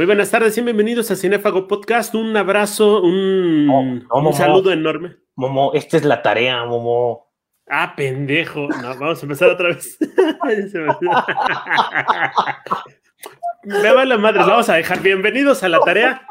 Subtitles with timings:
[0.00, 2.14] Muy buenas tardes y bienvenidos a Cinefago Podcast.
[2.14, 4.02] Un abrazo, un,
[4.32, 5.18] saludo enorme.
[5.36, 7.30] Momo, esta es la tarea, Momo.
[7.68, 8.66] Ah, pendejo.
[8.80, 9.98] No, vamos a empezar otra vez.
[13.64, 15.02] Me va la madre, vamos a dejar.
[15.02, 16.26] Bienvenidos a la tarea.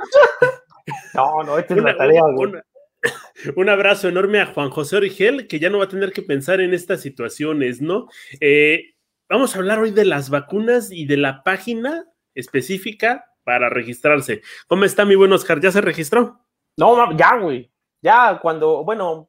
[1.14, 2.24] No, no, esta es la tarea.
[3.56, 6.60] un abrazo enorme a Juan José Origel, que ya no va a tener que pensar
[6.60, 8.08] en estas situaciones, ¿no?
[8.42, 8.96] Eh,
[9.30, 14.44] vamos a hablar hoy de las vacunas y de la página específica para registrarse.
[14.68, 15.60] ¿Cómo está mi buen Oscar?
[15.60, 16.40] ¿Ya se registró?
[16.78, 17.72] No, ya, güey.
[18.00, 19.28] Ya cuando, bueno,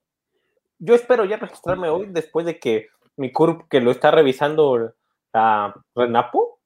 [0.79, 4.93] yo espero ya registrarme hoy después de que mi CURP que lo está revisando
[5.33, 6.61] a Renapo,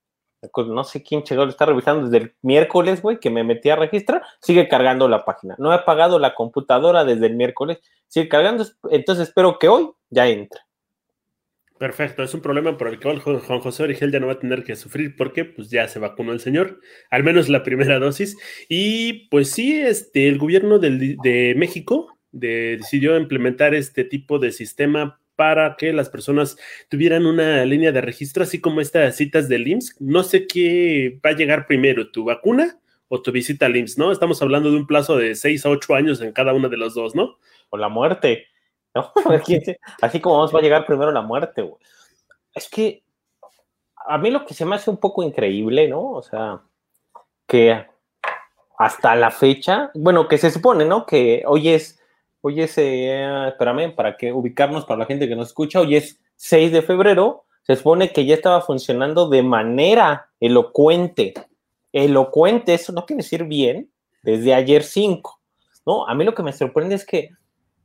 [0.52, 3.70] pues no sé quién llegó, lo está revisando desde el miércoles, güey, que me metí
[3.70, 5.54] a registrar, sigue cargando la página.
[5.56, 10.26] No he apagado la computadora desde el miércoles, sigue cargando, entonces espero que hoy ya
[10.26, 10.60] entre.
[11.78, 14.62] Perfecto, es un problema por el que Juan José Origel ya no va a tener
[14.62, 18.36] que sufrir porque pues ya se vacunó el señor, al menos la primera dosis.
[18.68, 25.76] Y pues sí, este, el gobierno de México decidió implementar este tipo de sistema para
[25.76, 26.56] que las personas
[26.88, 29.96] tuvieran una línea de registro, así como estas citas del IMSS.
[30.00, 32.78] No sé qué va a llegar primero, tu vacuna
[33.08, 34.12] o tu visita al IMSS, ¿no?
[34.12, 36.94] Estamos hablando de un plazo de 6 a 8 años en cada uno de los
[36.94, 37.38] dos, ¿no?
[37.70, 38.46] O la muerte.
[40.00, 41.82] Así como vamos va a llegar primero la muerte, güey.
[42.54, 43.02] Es que
[44.06, 46.10] a mí lo que se me hace un poco increíble, ¿no?
[46.10, 46.60] O sea,
[47.46, 47.86] que
[48.78, 51.06] hasta la fecha, bueno, que se supone, ¿no?
[51.06, 52.00] Que hoy es,
[52.40, 56.20] hoy es, eh, espérame, para que ubicarnos para la gente que nos escucha, hoy es
[56.36, 61.34] 6 de febrero, se supone que ya estaba funcionando de manera elocuente.
[61.92, 63.90] Elocuente, eso no quiere decir bien,
[64.22, 65.40] desde ayer 5,
[65.86, 66.06] ¿no?
[66.06, 67.30] A mí lo que me sorprende es que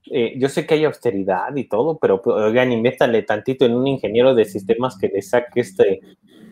[0.06, 3.88] eh, yo sé que hay austeridad y todo, pero pues, oigan, invéstale tantito en un
[3.88, 6.02] ingeniero de sistemas que le saque este,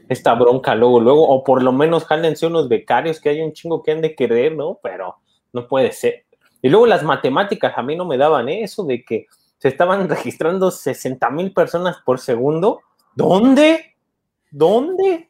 [0.09, 3.84] esta bronca luego, luego, o por lo menos jálense unos becarios que hay un chingo
[3.84, 4.80] que han de querer, ¿no?
[4.81, 5.16] Pero
[5.54, 6.26] no puede ser.
[6.62, 9.27] Y luego las matemáticas a mí no me daban eso de que
[9.58, 12.82] se estaban registrando 60 mil personas por segundo.
[13.16, 13.95] ¿Dónde?
[14.52, 15.30] ¿Dónde?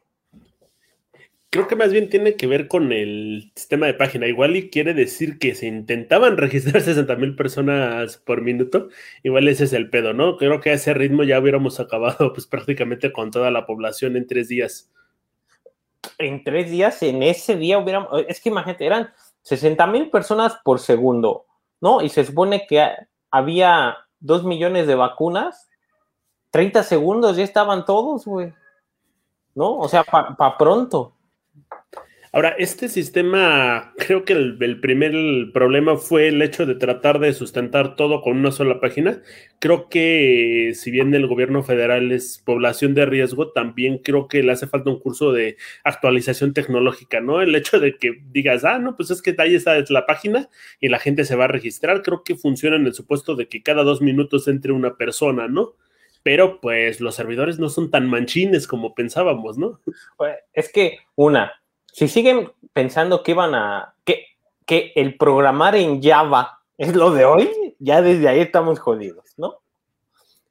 [1.50, 4.26] Creo que más bien tiene que ver con el sistema de página.
[4.26, 8.88] Igual y quiere decir que se intentaban registrar 60 mil personas por minuto.
[9.22, 10.36] Igual ese es el pedo, ¿no?
[10.36, 14.26] Creo que a ese ritmo ya hubiéramos acabado pues prácticamente con toda la población en
[14.26, 14.90] tres días.
[16.18, 18.10] En tres días, en ese día hubiéramos...
[18.28, 19.10] Es que imagínate, eran
[19.42, 21.46] 60 mil personas por segundo,
[21.80, 22.02] ¿no?
[22.02, 22.90] Y se supone que
[23.30, 25.70] había dos millones de vacunas.
[26.50, 28.52] 30 segundos ya estaban todos, güey.
[29.54, 29.78] ¿No?
[29.78, 31.14] O sea, para pronto.
[32.30, 37.96] Ahora, este sistema, creo que el, primer problema fue el hecho de tratar de sustentar
[37.96, 39.22] todo con una sola página.
[39.58, 44.52] Creo que si bien el gobierno federal es población de riesgo, también creo que le
[44.52, 47.40] hace falta un curso de actualización tecnológica, ¿no?
[47.40, 50.50] El hecho de que digas, ah, no, pues es que ahí está la página
[50.80, 53.62] y la gente se va a registrar, creo que funciona en el supuesto de que
[53.62, 55.76] cada dos minutos entre una persona, ¿no?
[56.22, 59.80] Pero pues los servidores no son tan manchines como pensábamos, ¿no?
[60.16, 61.52] Pues, es que una,
[61.98, 64.26] si siguen pensando que iban a, que,
[64.64, 69.56] que el programar en Java es lo de hoy, ya desde ahí estamos jodidos, ¿no?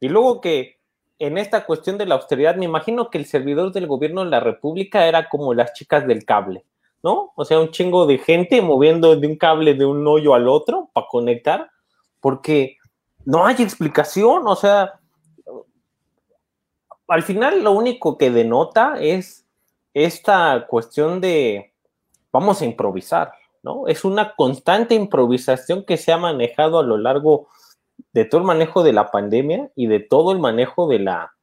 [0.01, 0.77] Y luego que
[1.19, 4.41] en esta cuestión de la austeridad, me imagino que el servidor del gobierno de la
[4.41, 6.65] República era como las chicas del cable,
[7.01, 7.31] ¿no?
[7.37, 10.89] O sea, un chingo de gente moviendo de un cable de un hoyo al otro
[10.91, 11.71] para conectar,
[12.19, 12.75] porque
[13.23, 14.99] no hay explicación, o sea,
[17.07, 19.46] al final lo único que denota es
[20.05, 21.73] esta cuestión de
[22.31, 23.31] vamos a improvisar,
[23.63, 23.87] ¿no?
[23.87, 27.47] Es una constante improvisación que se ha manejado a lo largo
[28.13, 31.33] de todo el manejo de la pandemia y de todo el manejo de la,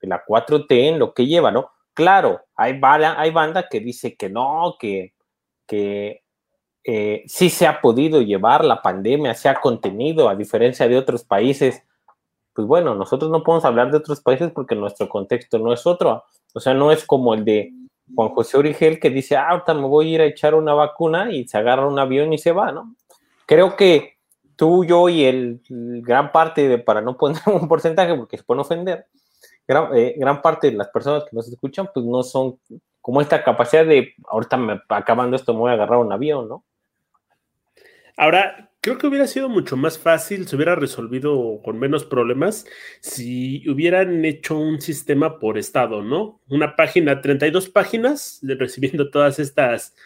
[0.00, 1.70] de la 4T en lo que lleva, ¿no?
[1.92, 5.14] Claro, hay, bala, hay banda que dice que no, que,
[5.66, 6.22] que
[6.84, 11.24] eh, sí se ha podido llevar la pandemia, se ha contenido, a diferencia de otros
[11.24, 11.82] países.
[12.52, 16.24] Pues bueno, nosotros no podemos hablar de otros países porque nuestro contexto no es otro.
[16.56, 17.70] O sea, no es como el de
[18.14, 21.30] Juan José Origel que dice, ah, ahorita me voy a ir a echar una vacuna
[21.30, 22.94] y se agarra un avión y se va, ¿no?
[23.44, 24.16] Creo que
[24.56, 28.62] tú, yo y el, gran parte de, para no poner un porcentaje porque se pueden
[28.62, 29.04] ofender,
[29.68, 32.58] gran, eh, gran, parte de las personas que nos escuchan, pues no son
[33.02, 36.64] como esta capacidad de, ahorita me, acabando esto me voy a agarrar un avión, ¿no?
[38.16, 42.66] Ahora, Creo que hubiera sido mucho más fácil, se hubiera resolvido con menos problemas
[43.00, 46.40] si hubieran hecho un sistema por estado, ¿no?
[46.46, 49.96] Una página, 32 páginas, recibiendo todas estas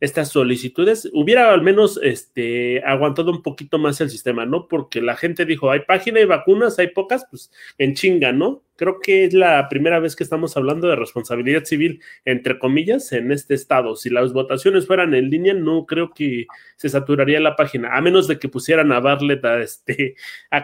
[0.00, 4.66] estas solicitudes, hubiera al menos este, aguantado un poquito más el sistema, ¿no?
[4.66, 8.62] Porque la gente dijo, hay página, y vacunas, hay pocas, pues en chinga, ¿no?
[8.80, 13.30] Creo que es la primera vez que estamos hablando de responsabilidad civil, entre comillas, en
[13.30, 13.94] este estado.
[13.94, 16.46] Si las votaciones fueran en línea, no creo que
[16.76, 20.14] se saturaría la página, a menos de que pusieran a Bartlett a, este,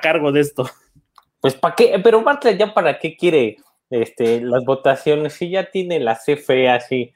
[0.01, 0.67] cargo de esto.
[1.43, 3.59] Pues para qué, pero Bartlett ya para qué quiere
[3.91, 7.13] este, las votaciones, si ya tiene la CFE así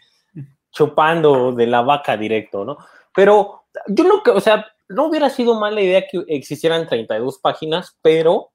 [0.70, 2.76] chupando de la vaca directo, ¿no?
[3.14, 8.50] Pero yo no, o sea, no hubiera sido mala idea que existieran 32 páginas, pero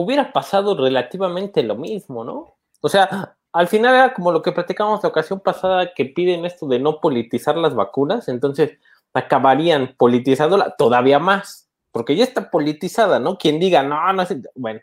[0.00, 2.54] hubiera pasado relativamente lo mismo, ¿no?
[2.80, 6.68] O sea, al final era como lo que platicamos la ocasión pasada que piden esto
[6.68, 8.78] de no politizar las vacunas, entonces
[9.12, 13.38] acabarían politizándola todavía más, porque ya está politizada, ¿no?
[13.38, 14.24] Quien diga, no, no,
[14.54, 14.80] bueno,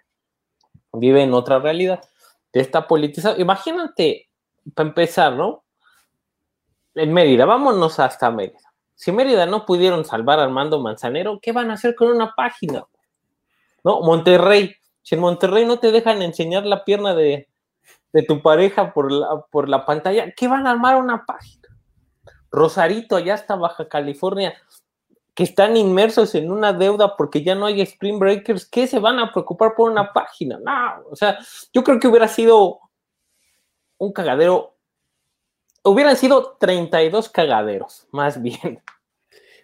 [0.91, 2.03] vive en otra realidad,
[2.51, 3.39] ya está politizado.
[3.39, 4.27] Imagínate
[4.73, 5.63] para empezar, ¿no?
[6.93, 8.59] En Mérida, vámonos hasta Mérida.
[8.95, 12.85] Si Mérida no pudieron salvar a Armando Manzanero, ¿qué van a hacer con una página?
[13.81, 14.01] ¿No?
[14.01, 14.75] Monterrey.
[15.05, 17.47] Si en Monterrey no te dejan enseñar la pierna de,
[18.27, 21.67] tu pareja por la, por la pantalla, ¿qué van a armar una página?
[22.49, 24.55] Rosarito, allá está Baja California,
[25.35, 29.19] que están inmersos en una deuda porque ya no hay Spring Breakers, ¿qué se van
[29.19, 30.57] a preocupar por una página?
[30.57, 31.37] No, o sea,
[31.71, 32.79] yo creo que hubiera sido
[33.99, 34.75] un cagadero.
[35.83, 38.81] Hubieran sido 32 cagaderos, más bien.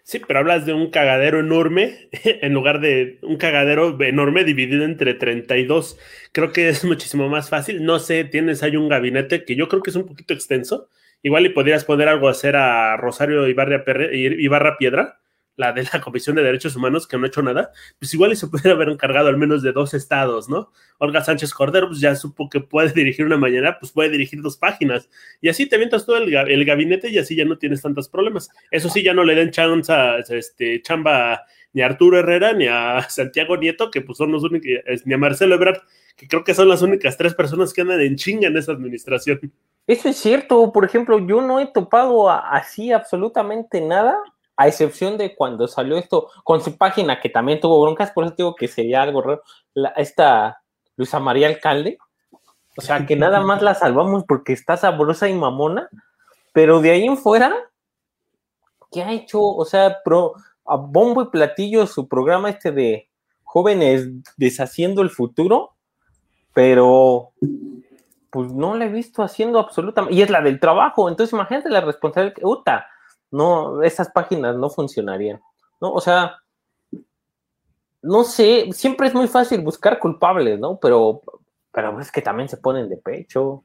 [0.04, 5.14] Sí, pero hablas de un cagadero enorme en lugar de un cagadero enorme dividido entre
[5.14, 5.98] 32.
[6.32, 7.84] Creo que es muchísimo más fácil.
[7.84, 10.88] No sé, tienes ahí un gabinete que yo creo que es un poquito extenso.
[11.22, 15.21] Igual y podrías poner algo a hacer a Rosario Ibarra, Ibarra Piedra
[15.56, 18.36] la de la Comisión de Derechos Humanos, que no ha hecho nada, pues igual y
[18.36, 20.70] se puede haber encargado al menos de dos estados, ¿no?
[20.98, 24.56] Olga Sánchez Cordero, pues ya supo que puede dirigir una mañana, pues puede dirigir dos
[24.56, 25.08] páginas.
[25.40, 28.50] Y así te avientas todo el, el gabinete y así ya no tienes tantos problemas.
[28.70, 29.92] Eso sí, ya no le den chance
[30.30, 34.68] este, chamba ni a Arturo Herrera ni a Santiago Nieto, que pues son los únicos,
[35.04, 35.80] ni a Marcelo Ebrard,
[36.16, 39.40] que creo que son las únicas tres personas que andan en chinga en esa administración.
[39.86, 44.16] Eso es cierto, por ejemplo, yo no he topado así absolutamente nada
[44.62, 48.34] a excepción de cuando salió esto con su página, que también tuvo broncas, por eso
[48.36, 49.42] digo que sería algo raro,
[49.96, 50.62] esta
[50.96, 51.98] Luisa María Alcalde,
[52.76, 55.88] o sea, que nada más la salvamos porque está sabrosa y mamona,
[56.52, 57.52] pero de ahí en fuera,
[58.92, 59.42] ¿qué ha hecho?
[59.42, 60.34] O sea, pro,
[60.64, 63.10] a bombo y platillo su programa este de
[63.42, 65.72] jóvenes deshaciendo el futuro,
[66.54, 67.32] pero
[68.30, 71.80] pues no la he visto haciendo absolutamente, y es la del trabajo, entonces imagínate la
[71.80, 72.86] responsabilidad, Uta,
[73.32, 75.40] no, esas páginas no funcionarían,
[75.80, 75.92] ¿no?
[75.92, 76.36] O sea,
[78.02, 80.78] no sé, siempre es muy fácil buscar culpables, ¿no?
[80.78, 81.22] Pero,
[81.72, 83.64] pero es que también se ponen de pecho.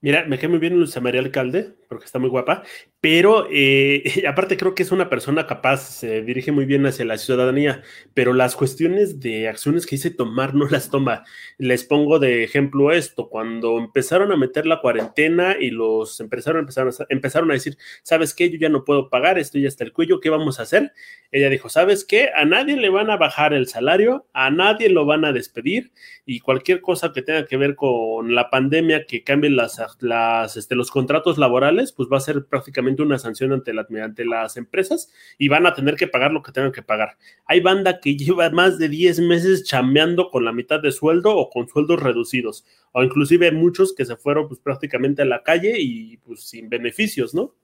[0.00, 2.64] Mira, me quedé muy bien Luisa María Alcalde, porque está muy guapa,
[3.00, 7.18] pero eh, aparte creo que es una persona capaz, se dirige muy bien hacia la
[7.18, 7.82] ciudadanía,
[8.14, 11.22] pero las cuestiones de acciones que dice tomar no las toma.
[11.56, 16.92] Les pongo de ejemplo esto, cuando empezaron a meter la cuarentena y los empezaron, empezaron,
[17.08, 18.50] empezaron a decir, ¿sabes qué?
[18.50, 20.92] Yo ya no puedo pagar, estoy hasta el cuello, ¿qué vamos a hacer?
[21.30, 22.30] Ella dijo, ¿sabes qué?
[22.34, 25.92] A nadie le van a bajar el salario, a nadie lo van a despedir
[26.26, 30.74] y cualquier cosa que tenga que ver con la pandemia que cambie las, las, este,
[30.74, 33.72] los contratos laborales, pues va a ser prácticamente una sanción ante,
[34.24, 37.16] las empresas y van a tener que pagar lo que tengan que pagar.
[37.46, 41.50] Hay banda que lleva más de 10 meses chambeando con la mitad de sueldo o
[41.50, 46.16] con sueldos reducidos, o inclusive muchos que se fueron pues prácticamente a la calle y
[46.18, 47.54] pues sin beneficios, ¿no?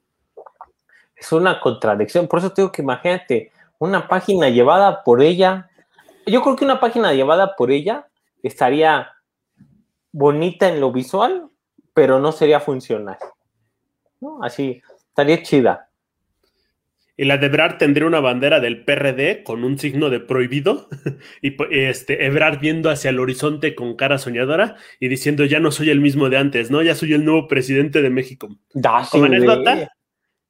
[1.15, 5.69] Es una contradicción, por eso tengo que imagínate, una página llevada por ella,
[6.25, 8.07] yo creo que una página llevada por ella
[8.43, 9.09] estaría
[10.11, 11.49] bonita en lo visual,
[11.93, 13.17] pero no sería funcional.
[14.21, 14.41] ¿No?
[14.43, 15.89] Así, estaría chida.
[17.17, 20.87] Y la de Ebrard tendría una bandera del PRD con un signo de prohibido
[21.41, 25.89] y este Ebrard viendo hacia el horizonte con cara soñadora y diciendo ya no soy
[25.89, 26.81] el mismo de antes, ¿no?
[26.81, 28.49] Ya soy el nuevo presidente de México.
[29.11, 29.91] como anécdota,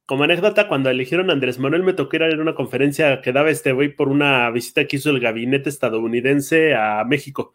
[0.06, 3.50] como anécdota, cuando eligieron a Andrés Manuel me tocó ir a una conferencia que daba
[3.50, 7.54] este güey por una visita que hizo el gabinete estadounidense a México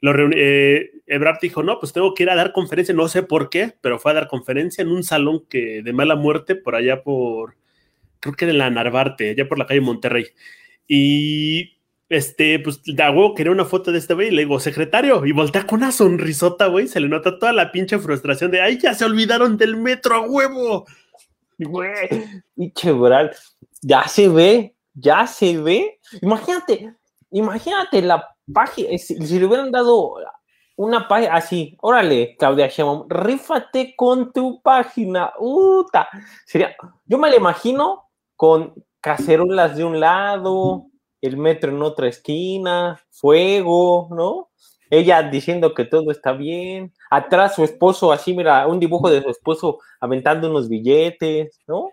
[0.00, 3.48] lo eh, Ebrard dijo, no, pues tengo que ir a dar conferencia, no sé por
[3.48, 7.02] qué, pero fue a dar conferencia en un salón que de mala muerte por allá
[7.02, 7.56] por,
[8.20, 10.26] creo que de la Narvarte, allá por la calle Monterrey.
[10.86, 15.24] Y este, pues da huevo quería una foto de este güey y le digo, secretario,
[15.24, 18.78] y voltea con una sonrisota, güey, se le nota toda la pinche frustración de, ay,
[18.78, 20.86] ya se olvidaron del metro a huevo.
[21.58, 22.08] Güey,
[22.54, 22.92] pinche
[23.80, 25.98] ya se ve, ya se ve.
[26.20, 26.92] Imagínate,
[27.30, 30.16] imagínate la página, si, le hubieran dado
[30.76, 36.08] una página así, órale, Claudia Sheinbaum, rífate con tu página, Uta.
[36.44, 36.76] Sería,
[37.06, 40.86] yo me la imagino con cacerolas de un lado,
[41.20, 44.50] el metro en otra esquina, fuego, ¿no?
[44.90, 49.30] Ella diciendo que todo está bien, atrás su esposo, así, mira, un dibujo de su
[49.30, 51.90] esposo aventando unos billetes, ¿no?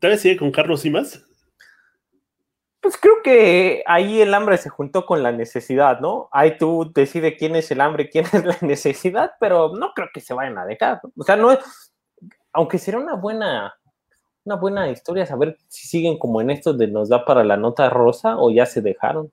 [0.00, 1.24] ¿Tal vez sigue con Carlos Simas?
[2.82, 6.28] Pues creo que ahí el hambre se juntó con la necesidad, ¿no?
[6.32, 10.20] Ahí tú decides quién es el hambre, quién es la necesidad, pero no creo que
[10.20, 11.00] se vayan a dejar.
[11.16, 11.60] O sea, no es,
[12.52, 13.72] aunque será una buena,
[14.44, 17.88] una buena historia saber si siguen como en esto de nos da para la nota
[17.88, 19.32] rosa o ya se dejaron.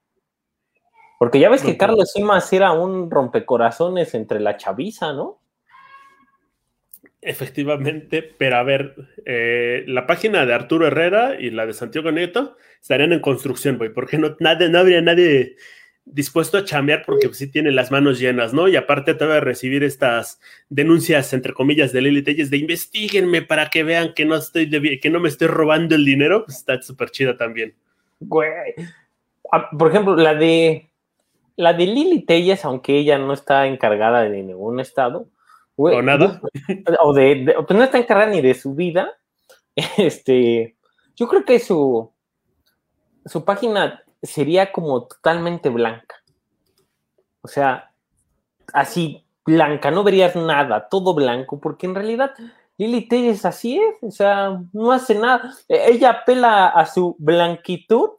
[1.18, 5.39] Porque ya ves que Carlos Simas era un rompecorazones entre la chaviza, ¿no?
[7.22, 8.96] Efectivamente, pero a ver,
[9.26, 13.92] eh, la página de Arturo Herrera y la de Santiago Nieto estarían en construcción, güey,
[13.92, 15.58] porque no, nadie, no habría nadie
[16.06, 18.68] dispuesto a chambear porque sí tiene las manos llenas, ¿no?
[18.70, 23.42] Y aparte te voy a recibir estas denuncias, entre comillas, de Lili Telles de investiguenme
[23.42, 26.82] para que vean que no, estoy que no me estoy robando el dinero, pues, está
[26.82, 27.76] súper chida también.
[28.22, 28.50] Güey.
[29.78, 30.90] Por ejemplo, la de
[31.58, 35.28] la de Lili Telles, aunque ella no está encargada de ningún estado,
[35.88, 36.42] o nada.
[37.02, 39.12] o de, pues no está encargada ni de su vida.
[39.98, 40.76] Este,
[41.16, 42.12] yo creo que su,
[43.26, 46.16] su página sería como totalmente blanca.
[47.42, 47.94] O sea,
[48.74, 52.34] así blanca, no verías nada, todo blanco, porque en realidad
[52.78, 55.54] Lili Telles así es, o sea, no hace nada.
[55.68, 58.12] E, ella apela a su blanquitud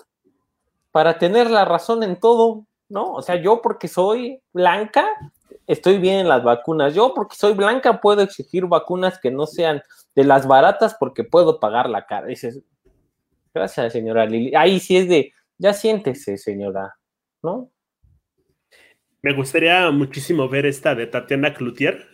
[0.90, 3.12] para tener la razón en todo, ¿no?
[3.12, 5.06] O sea, yo porque soy blanca,
[5.66, 6.94] estoy bien en las vacunas.
[6.94, 9.82] Yo, porque soy blanca, puedo exigir vacunas que no sean
[10.14, 12.28] de las baratas porque puedo pagar la cara.
[13.54, 14.54] Gracias, señora Lili.
[14.54, 16.94] Ahí sí es de, ya siéntese, señora,
[17.42, 17.70] ¿no?
[19.22, 22.06] Me gustaría muchísimo ver esta de Tatiana Cloutier.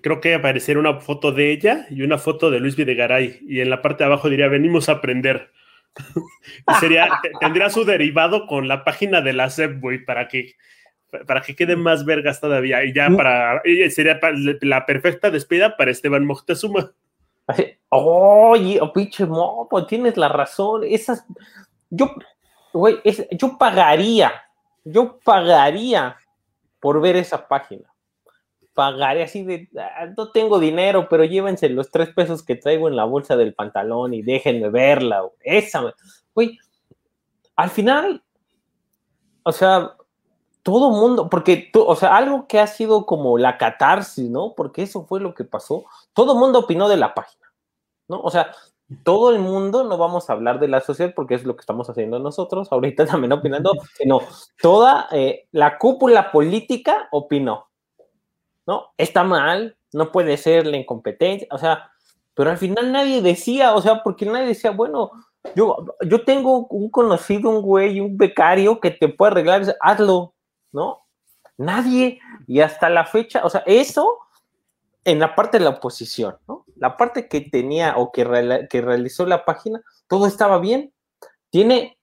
[0.00, 3.40] Creo que aparecería una foto de ella y una foto de Luis Videgaray.
[3.46, 5.50] Y en la parte de abajo diría, venimos a aprender.
[6.80, 7.08] sería,
[7.40, 10.54] tendría su derivado con la página de la SEP, para que
[11.26, 12.84] para que quede más vergas todavía.
[12.84, 13.62] Y ya para.
[13.90, 14.18] Sería
[14.60, 16.92] la perfecta despedida para Esteban Moctezuma.
[17.90, 20.82] Oye, oh, pinche mopo, tienes la razón.
[20.84, 21.24] Esas.
[21.90, 22.10] Yo,
[22.72, 23.00] güey,
[23.32, 24.32] yo pagaría.
[24.84, 26.16] Yo pagaría
[26.80, 27.88] por ver esa página.
[28.74, 29.68] Pagaría así de.
[29.78, 33.54] Ah, no tengo dinero, pero llévense los tres pesos que traigo en la bolsa del
[33.54, 35.22] pantalón y déjenme verla.
[35.40, 35.94] Esa,
[36.34, 36.58] güey.
[37.56, 38.22] Al final,
[39.44, 39.92] o sea,
[40.64, 44.54] todo mundo, porque, tú, o sea, algo que ha sido como la catarsis, ¿no?
[44.56, 45.84] Porque eso fue lo que pasó.
[46.14, 47.52] Todo mundo opinó de la página,
[48.08, 48.20] ¿no?
[48.22, 48.50] O sea,
[49.02, 51.90] todo el mundo, no vamos a hablar de la sociedad porque es lo que estamos
[51.90, 54.20] haciendo nosotros, ahorita también opinando, sino
[54.60, 57.68] toda eh, la cúpula política opinó,
[58.66, 58.86] ¿no?
[58.96, 61.90] Está mal, no puede ser la incompetencia, o sea,
[62.32, 65.10] pero al final nadie decía, o sea, porque nadie decía, bueno,
[65.54, 70.33] yo, yo tengo un conocido, un güey, un becario que te puede arreglar, hazlo,
[70.74, 71.06] ¿no?
[71.56, 74.18] Nadie, y hasta la fecha, o sea, eso
[75.04, 76.64] en la parte de la oposición, ¿no?
[76.76, 80.92] La parte que tenía o que, que realizó la página, todo estaba bien.
[81.50, 81.98] Tiene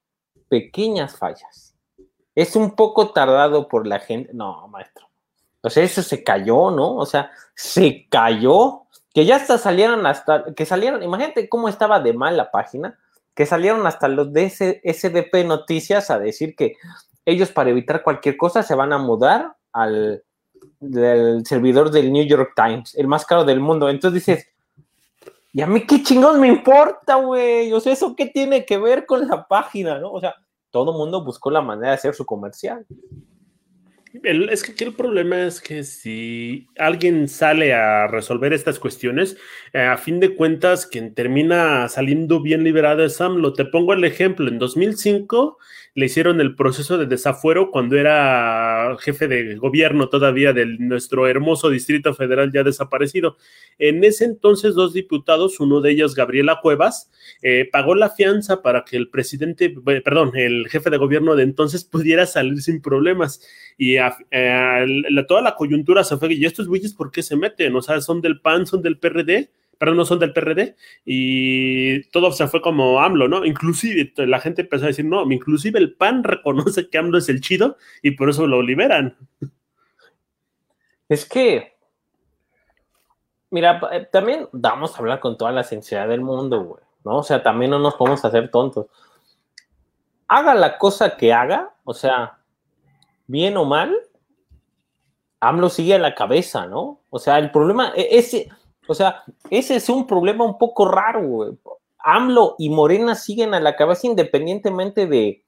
[0.47, 1.75] pequeñas fallas.
[2.35, 4.31] Es un poco tardado por la gente.
[4.33, 5.09] No, maestro.
[5.61, 6.95] O sea, eso se cayó, ¿no?
[6.95, 8.83] O sea, se cayó.
[9.13, 12.97] Que ya hasta salieron hasta, que salieron, imagínate cómo estaba de mal la página,
[13.35, 16.77] que salieron hasta los de SDP Noticias a decir que
[17.25, 20.23] ellos para evitar cualquier cosa se van a mudar al
[21.45, 23.89] servidor del New York Times, el más caro del mundo.
[23.89, 24.47] Entonces dices,
[25.53, 27.71] ¿y a mí qué chingón me importa, güey?
[27.73, 30.11] O sea, ¿eso qué tiene que ver con la página, no?
[30.11, 30.35] O sea,
[30.71, 32.85] todo mundo buscó la manera de hacer su comercial.
[34.23, 39.37] es que aquí el problema es que si alguien sale a resolver estas cuestiones,
[39.73, 43.53] eh, a fin de cuentas, quien termina saliendo bien liberado es AMLO.
[43.53, 45.57] Te pongo el ejemplo, en 2005
[45.93, 51.69] le hicieron el proceso de desafuero cuando era jefe de gobierno todavía de nuestro hermoso
[51.69, 53.38] Distrito Federal ya desaparecido.
[53.77, 58.86] En ese entonces, dos diputados, uno de ellos, Gabriela Cuevas, eh, pagó la fianza para
[58.86, 63.45] que el presidente, eh, perdón, el jefe de gobierno de entonces pudiera salir sin problemas.
[63.77, 63.98] Y
[65.27, 67.75] toda la coyuntura se fue, ¿y estos güeyes por qué se meten?
[67.75, 69.50] O sea, son del PAN, son del PRD
[69.81, 73.43] pero no son del PRD, y todo se fue como AMLO, ¿no?
[73.43, 77.41] Inclusive la gente empezó a decir, no, inclusive el PAN reconoce que AMLO es el
[77.41, 79.17] chido y por eso lo liberan.
[81.09, 81.75] Es que,
[83.50, 87.17] mira, eh, también vamos a hablar con toda la sinceridad del mundo, güey, ¿no?
[87.17, 88.85] O sea, también no nos podemos hacer tontos.
[90.27, 92.38] Haga la cosa que haga, o sea,
[93.25, 93.97] bien o mal,
[95.39, 97.01] AMLO sigue a la cabeza, ¿no?
[97.09, 98.47] O sea, el problema, e, ese,
[98.88, 101.57] o sea, ese es un problema un poco raro, güey.
[102.00, 105.43] AMLO y Morena siguen a la cabeza independientemente de,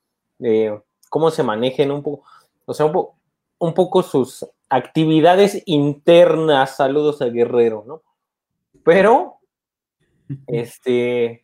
[1.09, 2.25] cómo se manejen un poco,
[2.65, 8.01] o sea, un, poco sus actividades internas, saludos a Guerrero, ¿no?
[8.83, 9.39] Pero,
[10.47, 11.43] este,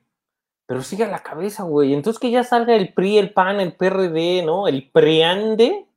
[0.65, 1.93] pero sigue a la cabeza, güey.
[1.93, 4.67] Entonces que ya salga el PRI, el PAN, el PRD, ¿no?
[4.67, 5.87] El PRIANDE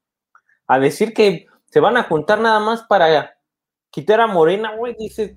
[0.66, 3.36] a decir que se van a juntar nada más para
[3.90, 5.36] quitar a Morena, güey, dice,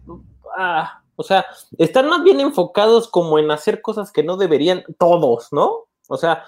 [0.57, 1.45] ah, o sea,
[1.77, 5.85] están más bien enfocados como en hacer cosas que no deberían todos, ¿no?
[6.07, 6.43] O sea,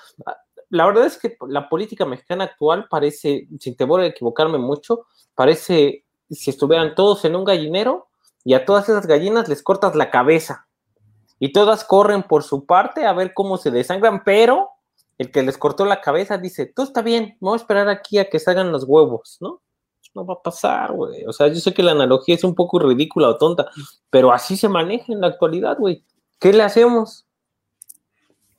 [0.70, 6.06] la verdad es que la política mexicana actual parece, sin temor a equivocarme mucho, parece
[6.30, 8.10] si estuvieran todos en un gallinero
[8.44, 10.68] y a todas esas gallinas les cortas la cabeza
[11.40, 14.70] y todas corren por su parte a ver cómo se desangran, pero
[15.18, 18.30] el que les cortó la cabeza dice, todo está bien, vamos a esperar aquí a
[18.30, 19.62] que salgan los huevos, ¿no?
[20.16, 21.26] No va a pasar, güey.
[21.26, 23.70] O sea, yo sé que la analogía es un poco ridícula o tonta,
[24.10, 26.04] pero así se maneja en la actualidad, güey.
[26.40, 27.28] ¿Qué le hacemos?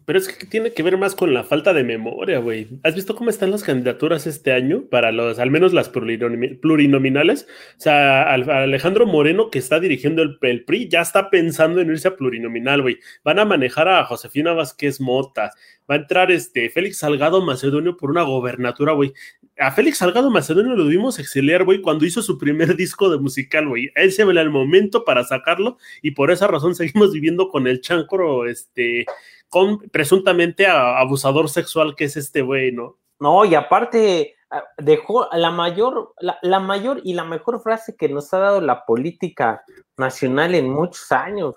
[0.08, 2.80] Pero es que tiene que ver más con la falta de memoria, güey.
[2.82, 7.46] ¿Has visto cómo están las candidaturas este año para los, al menos las plurinominales?
[7.76, 12.16] O sea, Alejandro Moreno, que está dirigiendo el, PRI, ya está pensando en irse a
[12.16, 13.00] plurinominal, güey.
[13.22, 15.52] Van a manejar a Josefina Vázquez Mota.
[15.90, 19.12] Va a entrar este Félix Salgado Macedonio por una gobernatura, güey.
[19.58, 23.68] A Félix Salgado Macedonio lo vimos exiliar, güey, cuando hizo su primer disco de musical,
[23.68, 23.90] güey.
[23.96, 28.46] Ese era el momento para sacarlo y por esa razón seguimos viviendo con el chancro,
[28.46, 29.06] este
[29.48, 32.98] con presuntamente abusador sexual que es este güey, ¿no?
[33.18, 38.32] No, y aparte ah, dejó la mayor, la, mayor y la mejor frase que nos
[38.32, 39.64] ha dado la política
[39.96, 41.54] nacional en muchos años.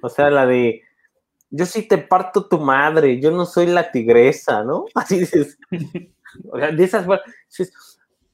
[0.00, 0.82] O sea, la de
[1.50, 4.86] yo sí te parto tu madre, yo no soy la tigresa, ¿no?
[4.94, 5.58] Así dices.
[6.76, 7.06] de esas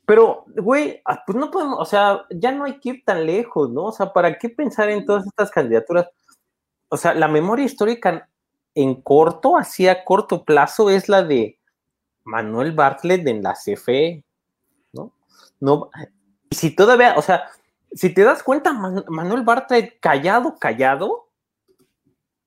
[0.08, 3.68] pero, güey, ah, pues no podemos, o sea, ya no hay que ir tan lejos,
[3.68, 3.84] ¿no?
[3.84, 6.08] O sea, ¿para qué pensar en todas estas candidaturas?
[6.88, 8.26] O sea, la memoria histórica
[8.74, 11.58] en corto, así a corto plazo, es la de
[12.24, 14.24] Manuel Bartlett en la CFE,
[14.94, 15.12] ¿no?
[15.60, 15.90] No,
[16.48, 17.44] y si todavía, o sea,
[17.92, 21.28] si te das cuenta, Manuel Bartlett, callado, callado,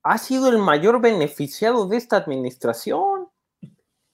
[0.01, 3.20] ha sido el mayor beneficiado de esta administración,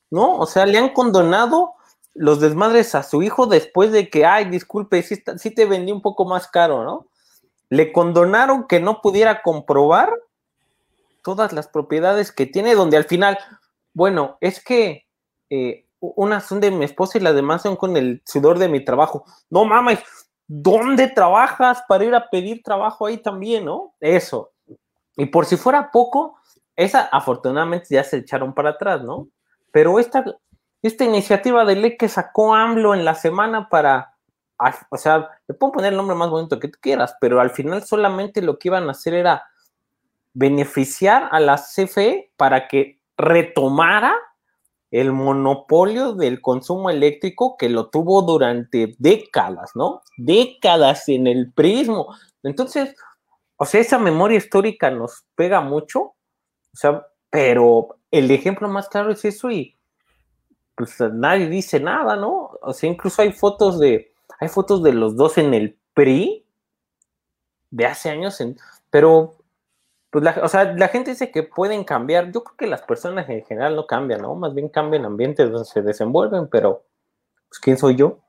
[0.09, 0.37] ¿no?
[0.37, 1.73] O sea, le han condonado
[2.13, 6.25] los desmadres a su hijo después de que, ay, disculpe, sí, te vendí un poco
[6.25, 7.07] más caro, ¿no?
[7.69, 10.11] Le condonaron que no pudiera comprobar
[11.23, 13.37] todas las propiedades que tiene, donde al final,
[13.93, 15.05] bueno, es que
[15.49, 18.83] eh, unas son de mi esposa y las demás son con el sudor de mi
[18.83, 19.25] trabajo.
[19.49, 19.99] No mames,
[20.47, 23.93] ¿dónde trabajas para ir a pedir trabajo ahí también, no?
[23.99, 24.51] Eso.
[25.15, 26.37] Y por si fuera poco,
[26.75, 29.27] esa afortunadamente ya se echaron para atrás, ¿no?
[29.71, 30.23] Pero esta,
[30.81, 34.15] esta iniciativa de ley que sacó AMLO en la semana para,
[34.89, 37.83] o sea, le puedo poner el nombre más bonito que tú quieras, pero al final
[37.83, 39.43] solamente lo que iban a hacer era
[40.33, 44.15] beneficiar a la CFE para que retomara
[44.91, 50.01] el monopolio del consumo eléctrico que lo tuvo durante décadas, ¿no?
[50.17, 52.15] Décadas en el prismo.
[52.43, 52.95] Entonces,
[53.57, 56.15] o sea, esa memoria histórica nos pega mucho, o
[56.73, 59.77] sea, pero el ejemplo más claro es eso y
[60.75, 62.51] pues nadie dice nada, ¿no?
[62.61, 66.45] O sea, incluso hay fotos de, hay fotos de los dos en el PRI
[67.71, 68.37] de hace años,
[68.89, 69.37] pero
[70.09, 72.31] pues la, o sea, la gente dice que pueden cambiar.
[72.31, 74.35] Yo creo que las personas en general no cambian, ¿no?
[74.35, 76.85] Más bien cambian ambientes donde se desenvuelven, pero
[77.49, 78.19] pues ¿quién soy yo?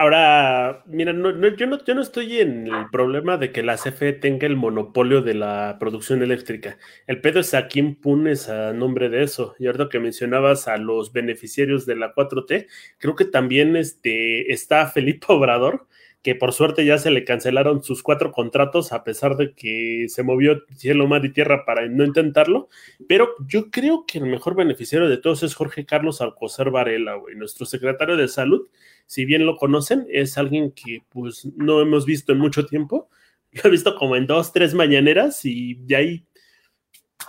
[0.00, 4.12] Ahora, mira, no, yo, no, yo no estoy en el problema de que la CFE
[4.12, 6.78] tenga el monopolio de la producción eléctrica.
[7.08, 9.56] El pedo es a quién pones a nombre de eso.
[9.58, 14.86] Y ahorita que mencionabas a los beneficiarios de la 4T, creo que también este, está
[14.86, 15.88] Felipe Obrador,
[16.28, 20.22] que por suerte ya se le cancelaron sus cuatro contratos a pesar de que se
[20.22, 22.68] movió cielo, mar y tierra para no intentarlo,
[23.08, 27.34] pero yo creo que el mejor beneficiario de todos es Jorge Carlos Alcocer Varela, güey,
[27.34, 28.68] nuestro secretario de salud,
[29.06, 33.08] si bien lo conocen, es alguien que pues no hemos visto en mucho tiempo,
[33.52, 36.26] lo he visto como en dos, tres mañaneras y de ahí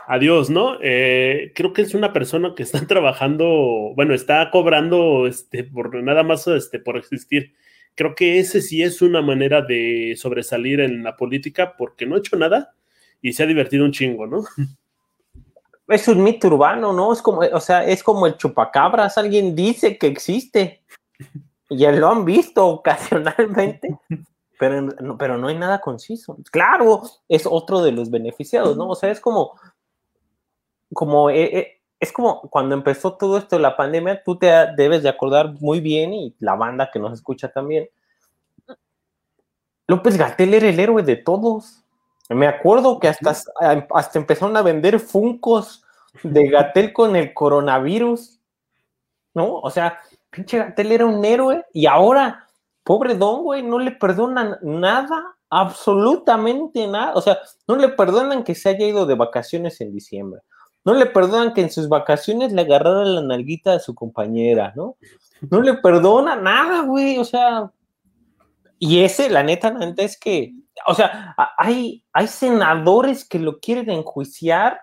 [0.08, 0.78] adiós, ¿no?
[0.82, 6.24] Eh, creo que es una persona que está trabajando, bueno, está cobrando este, por nada
[6.24, 7.54] más este, por existir
[7.96, 12.20] creo que ese sí es una manera de sobresalir en la política porque no ha
[12.20, 12.74] hecho nada
[13.22, 14.44] y se ha divertido un chingo, ¿no?
[15.90, 17.12] Es un mito urbano, ¿no?
[17.12, 20.84] Es como, o sea, es como el chupacabras, alguien dice que existe.
[21.72, 23.96] Ya lo han visto ocasionalmente,
[24.60, 26.36] pero, no, pero no hay nada conciso.
[26.50, 28.90] Claro, es otro de los beneficiados, ¿no?
[28.90, 29.54] O sea, es como,
[30.92, 35.04] como eh, eh, es como cuando empezó todo esto de la pandemia, tú te debes
[35.04, 37.90] de acordar muy bien y la banda que nos escucha también,
[39.88, 41.84] López Gatel era el héroe de todos.
[42.30, 43.36] Me acuerdo que hasta,
[43.90, 45.84] hasta empezaron a vender funcos
[46.22, 48.40] de Gatel con el coronavirus,
[49.34, 49.56] ¿no?
[49.56, 52.48] O sea, pinche Gatel era un héroe y ahora,
[52.84, 57.14] pobre Don, güey, no le perdonan nada, absolutamente nada.
[57.16, 60.42] O sea, no le perdonan que se haya ido de vacaciones en diciembre.
[60.86, 64.98] No le perdonan que en sus vacaciones le agarrara la nalguita a su compañera, ¿no?
[65.50, 67.18] No le perdona nada, güey.
[67.18, 67.72] O sea,
[68.80, 70.54] y ese, la neta, la neta es que,
[70.88, 74.80] o sea, hay, hay senadores que lo quieren enjuiciar,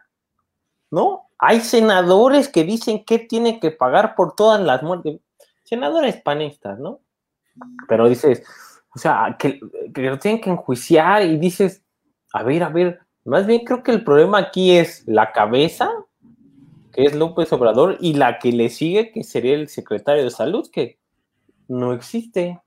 [0.91, 1.31] ¿no?
[1.39, 5.21] Hay senadores que dicen que tiene que pagar por todas las muertes.
[5.65, 7.01] Senadores panistas, ¿no?
[7.89, 8.43] Pero dices,
[8.95, 9.61] o sea, que,
[9.95, 11.83] que lo tienen que enjuiciar y dices,
[12.33, 15.91] a ver, a ver, más bien creo que el problema aquí es la cabeza,
[16.93, 20.69] que es López Obrador, y la que le sigue, que sería el secretario de salud,
[20.71, 20.99] que
[21.69, 22.61] no existe.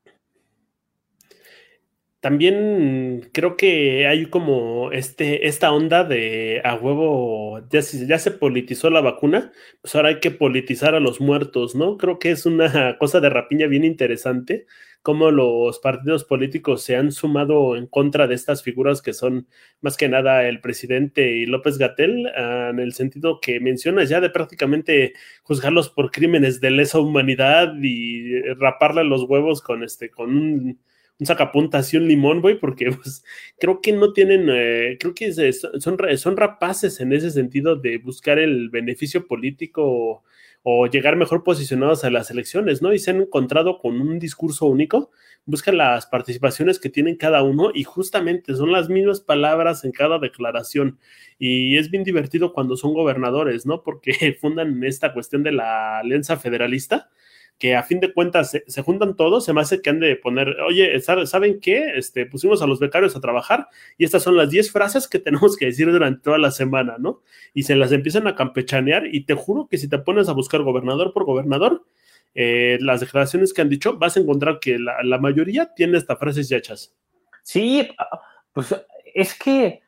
[2.21, 8.89] También creo que hay como este, esta onda de a huevo, ya ya se politizó
[8.89, 11.95] la vacuna, pues ahora hay que politizar a los muertos, ¿no?
[11.95, 14.65] Creo que es una cosa de rapiña bien interesante,
[15.01, 19.47] cómo los partidos políticos se han sumado en contra de estas figuras que son
[19.79, 24.19] más que nada el presidente y López Gatel, ah, en el sentido que mencionas ya
[24.19, 30.35] de prácticamente juzgarlos por crímenes de lesa humanidad y raparle los huevos con este, con
[30.35, 30.79] un
[31.19, 33.23] un sacapuntas y un limón, güey, porque pues,
[33.59, 38.39] creo que no tienen, eh, creo que son, son rapaces en ese sentido de buscar
[38.39, 40.23] el beneficio político
[40.63, 42.93] o, llegar mejor posicionados a las elecciones, ¿no?
[42.93, 45.09] Y se han encontrado con un discurso único,
[45.45, 50.19] buscan las participaciones que tienen cada uno y justamente son las mismas palabras en cada
[50.19, 50.99] declaración.
[51.39, 53.83] Y es bien divertido cuando son gobernadores, ¿no?
[53.83, 57.09] Porque fundan esta cuestión de la alianza federalista
[57.59, 60.61] que a fin de cuentas se, juntan todos, se me hace que han de poner,
[60.61, 61.91] oye, ¿saben qué?
[61.95, 63.67] Este, pusimos a los becarios a trabajar
[63.97, 67.21] y estas son las 10 frases que tenemos que decir durante toda la semana, ¿no?
[67.53, 70.63] Y se las empiezan a campechanear y te juro que si te pones a buscar
[70.63, 71.83] gobernador por gobernador,
[72.33, 76.17] eh, las declaraciones que han dicho, vas a encontrar que la, la mayoría tiene estas
[76.17, 76.95] frases ya hechas.
[77.43, 77.89] Sí,
[78.53, 78.73] pues
[79.13, 79.81] es que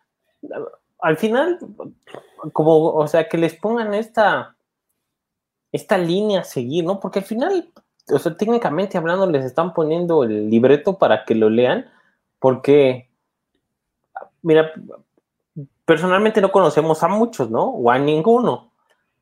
[1.00, 1.58] al final,
[2.52, 4.56] como, o sea, que les pongan esta
[5.72, 7.00] esta línea a seguir, ¿no?
[7.00, 7.72] Porque al final,
[8.10, 11.90] o sea, técnicamente hablando, les están poniendo el libreto para que lo lean,
[12.40, 13.10] porque,
[14.42, 14.72] mira,
[15.86, 17.66] personalmente no conocemos a muchos, ¿no?
[17.66, 18.72] O a ninguno,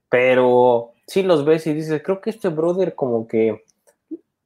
[0.09, 3.63] pero sí los ves y dices, creo que este brother como que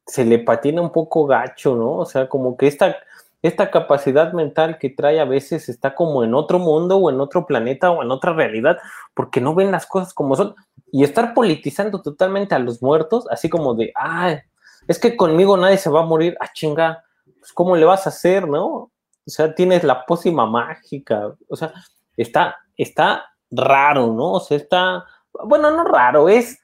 [0.06, 1.98] se le patina un poco gacho, ¿no?
[1.98, 2.98] O sea, como que esta,
[3.44, 7.46] esta capacidad mental que trae a veces está como en otro mundo o en otro
[7.46, 8.78] planeta o en otra realidad,
[9.14, 10.56] porque no ven las cosas como son
[10.92, 14.40] y estar politizando totalmente a los muertos, así como de, ah,
[14.88, 17.04] es que conmigo nadie se va a morir, ah, chinga,
[17.40, 18.66] pues ¿cómo le vas a hacer, no?
[18.66, 18.92] O
[19.26, 21.74] sea, tienes la pócima mágica, o sea,
[22.16, 24.34] está, está raro, ¿no?
[24.34, 25.06] O sea, está,
[25.44, 26.60] bueno, no raro, es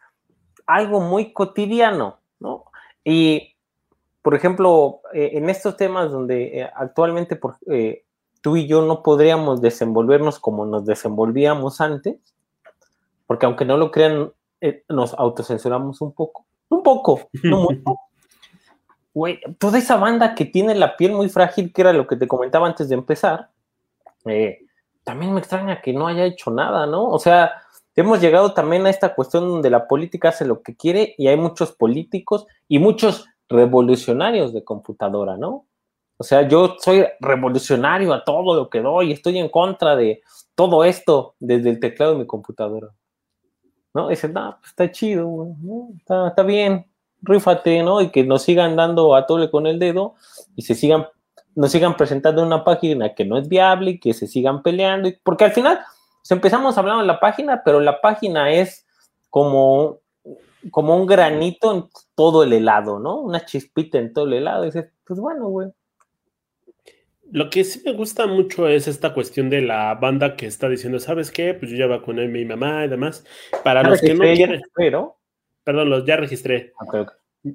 [0.66, 2.66] algo muy cotidiano, ¿no?
[3.04, 3.56] Y,
[4.22, 8.04] por ejemplo, eh, en estos temas donde eh, actualmente por, eh,
[8.42, 12.18] tú y yo no podríamos desenvolvernos como nos desenvolvíamos antes,
[13.28, 16.46] porque aunque no lo crean, eh, nos autocensuramos un poco.
[16.70, 17.96] Un poco, no mucho.
[19.14, 22.28] Güey, toda esa banda que tiene la piel muy frágil, que era lo que te
[22.28, 23.50] comentaba antes de empezar,
[25.04, 27.10] también me extraña que no haya hecho nada, ¿no?
[27.10, 27.64] O sea,
[27.96, 31.36] hemos llegado también a esta cuestión donde la política hace lo que quiere y hay
[31.36, 35.66] muchos políticos y muchos revolucionarios de computadora, ¿no?
[36.18, 40.22] O sea, yo soy revolucionario a todo lo que doy, estoy en contra de
[40.54, 42.90] todo esto desde el teclado de mi computadora.
[43.94, 44.10] ¿no?
[44.10, 45.56] Dice, no, pues está chido,
[45.98, 46.86] está, bien,
[47.22, 48.02] rífate, ¿no?
[48.02, 50.16] Y que nos sigan dando a tole con el dedo
[50.56, 51.08] y se sigan,
[51.56, 55.46] nos sigan presentando una página que no es viable y que se sigan peleando, porque
[55.46, 55.80] al final
[56.22, 58.86] pues, empezamos hablando de la página, pero la página es
[59.30, 60.00] como,
[60.72, 63.20] como un granito en todo el helado, ¿no?
[63.20, 65.70] Una chispita en todo el helado, y dices, pues bueno, güey,
[67.32, 71.00] lo que sí me gusta mucho es esta cuestión de la banda que está diciendo,
[71.00, 71.54] ¿sabes qué?
[71.54, 73.24] Pues yo ya vacuné a mi mamá y demás.
[73.64, 74.62] Para los que no quieren.
[75.64, 76.74] Perdón, los, ya registré.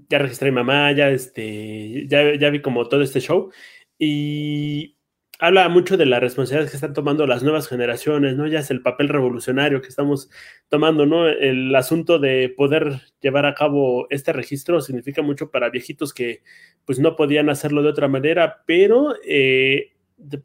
[0.09, 3.51] Ya registré a mi mamá, ya, este, ya, ya vi como todo este show.
[3.99, 4.94] Y
[5.39, 8.47] habla mucho de la responsabilidad que están tomando las nuevas generaciones, ¿no?
[8.47, 10.31] Ya es el papel revolucionario que estamos
[10.69, 11.27] tomando, ¿no?
[11.29, 16.43] El asunto de poder llevar a cabo este registro significa mucho para viejitos que
[16.85, 19.94] pues no podían hacerlo de otra manera, pero eh,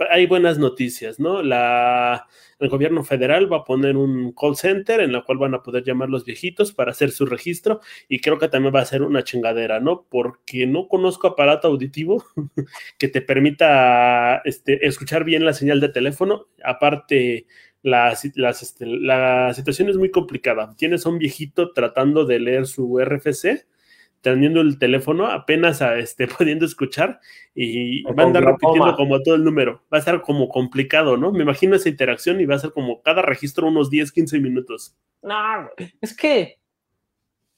[0.10, 1.42] hay buenas noticias, ¿no?
[1.44, 2.28] La,
[2.60, 5.84] el gobierno federal va a poner un call center en la cual van a poder
[5.84, 9.24] llamar los viejitos para hacer su registro y creo que también va a ser una
[9.24, 10.06] chingadera, ¿no?
[10.10, 12.24] Porque no conozco aparato auditivo
[12.98, 16.48] que te permita este, escuchar bien la señal de teléfono.
[16.64, 17.46] Aparte,
[17.82, 20.76] la, este, la situación es muy complicada.
[20.76, 23.68] Tienes a un viejito tratando de leer su RFC
[24.22, 27.20] teniendo el teléfono apenas a, este, pudiendo escuchar
[27.56, 29.82] y va a andar repitiendo como todo el número.
[29.94, 31.32] Va a ser como complicado, ¿no?
[31.32, 34.96] Me imagino esa interacción y va a ser como cada registro unos 10, 15 minutos.
[35.22, 35.70] No,
[36.02, 36.60] es que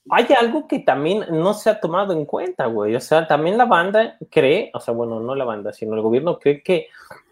[0.10, 2.96] hay algo que también no se ha tomado en cuenta, güey.
[2.96, 6.40] O sea, también la banda cree, o sea, bueno, no la banda, sino el gobierno
[6.40, 6.88] cree que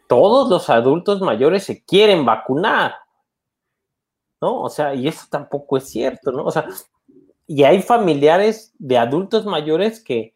[0.07, 2.95] todos los adultos mayores se quieren vacunar.
[4.41, 4.61] ¿No?
[4.61, 6.45] O sea, y eso tampoco es cierto, ¿no?
[6.45, 6.65] O sea,
[7.51, 10.35] y hay familiares de adultos mayores que,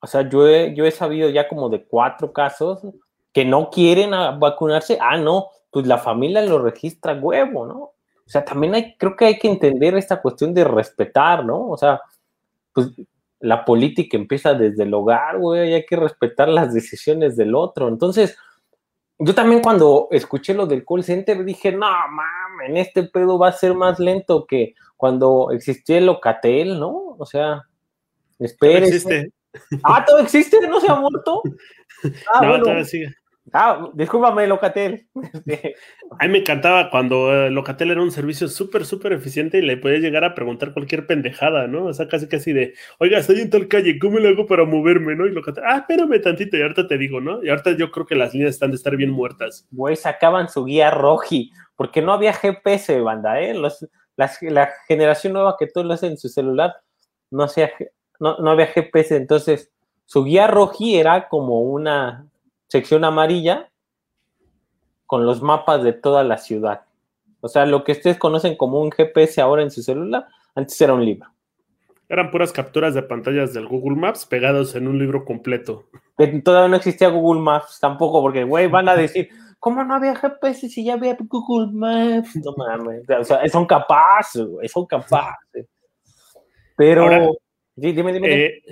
[0.00, 2.86] o sea, yo he, yo he sabido ya como de cuatro casos
[3.32, 4.96] que no quieren vacunarse.
[5.00, 7.78] Ah, no, pues la familia lo registra huevo, ¿no?
[7.78, 11.68] O sea, también hay, creo que hay que entender esta cuestión de respetar, ¿no?
[11.68, 12.00] O sea,
[12.72, 12.92] pues
[13.40, 17.88] la política empieza desde el hogar, güey, hay que respetar las decisiones del otro.
[17.88, 18.38] Entonces,
[19.22, 23.48] yo también cuando escuché lo del call center dije, no mames, en este pedo va
[23.48, 27.16] a ser más lento que cuando existía el Locatel, ¿no?
[27.18, 27.62] O sea,
[28.38, 28.86] espere.
[28.86, 29.32] existe.
[29.82, 31.42] Ah, todo existe, no se ha muerto.
[32.32, 33.14] Ah, no, todavía sigue.
[33.52, 35.08] Ah, discúlpame, Locatel.
[35.32, 35.74] Este,
[36.18, 39.76] a mí me encantaba cuando eh, Locatel era un servicio súper, súper eficiente y le
[39.76, 41.86] podías llegar a preguntar cualquier pendejada, ¿no?
[41.86, 45.16] O sea, casi, casi de, oiga, estoy en tal calle, ¿cómo le hago para moverme,
[45.16, 45.26] no?
[45.26, 47.42] Y Locatel, ah, espérame tantito y ahorita te digo, ¿no?
[47.42, 49.66] Y ahorita yo creo que las líneas están de estar bien muertas.
[49.70, 53.54] Güey, sacaban su guía roji, porque no había GPS, banda, ¿eh?
[53.54, 56.74] Los, la generación nueva que todo lo hace en su celular,
[57.30, 57.72] no, hacía,
[58.20, 59.72] no, no había GPS, entonces
[60.04, 62.29] su guía roji era como una
[62.70, 63.68] sección amarilla
[65.06, 66.82] con los mapas de toda la ciudad.
[67.40, 70.94] O sea, lo que ustedes conocen como un GPS ahora en su celular, antes era
[70.94, 71.28] un libro.
[72.08, 75.88] Eran puras capturas de pantallas del Google Maps pegados en un libro completo.
[76.44, 79.28] Todavía no existía Google Maps tampoco, porque, güey, van a decir,
[79.58, 82.36] ¿cómo no había GPS si ya había Google Maps?
[82.36, 85.66] No mames, o sea, son capaces, güey, son capaces.
[86.76, 87.36] Pero,
[87.74, 88.44] dime, dime.
[88.44, 88.62] Eh,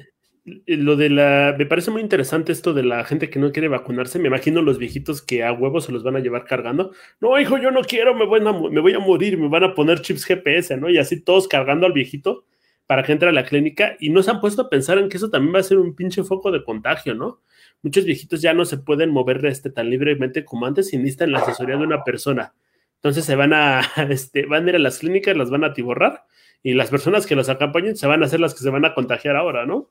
[0.67, 1.55] lo de la.
[1.59, 4.19] Me parece muy interesante esto de la gente que no quiere vacunarse.
[4.19, 6.93] Me imagino los viejitos que a huevos se los van a llevar cargando.
[7.21, 9.75] No, hijo, yo no quiero, me voy a, me voy a morir, me van a
[9.75, 10.91] poner chips GPS, ¿no?
[10.91, 12.45] Y así todos cargando al viejito
[12.87, 13.97] para que entre a la clínica.
[14.01, 15.95] Y no se han puesto a pensar en que eso también va a ser un
[15.95, 17.43] pinche foco de contagio, ¿no?
[17.83, 21.41] Muchos viejitos ya no se pueden mover este, tan libremente como antes y necesitan la
[21.41, 22.55] asesoría de una persona.
[22.97, 23.81] Entonces se van a,
[24.11, 26.25] este, van a ir a las clínicas, las van a tiborrar
[26.63, 28.95] y las personas que los acompañen se van a ser las que se van a
[28.95, 29.91] contagiar ahora, ¿no?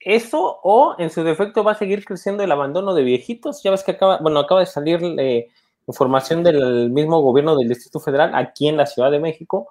[0.00, 3.62] Eso o en su defecto va a seguir creciendo el abandono de viejitos.
[3.62, 5.48] Ya ves que acaba, bueno, acaba de salir eh,
[5.86, 9.70] información del mismo gobierno del Distrito Federal aquí en la Ciudad de México,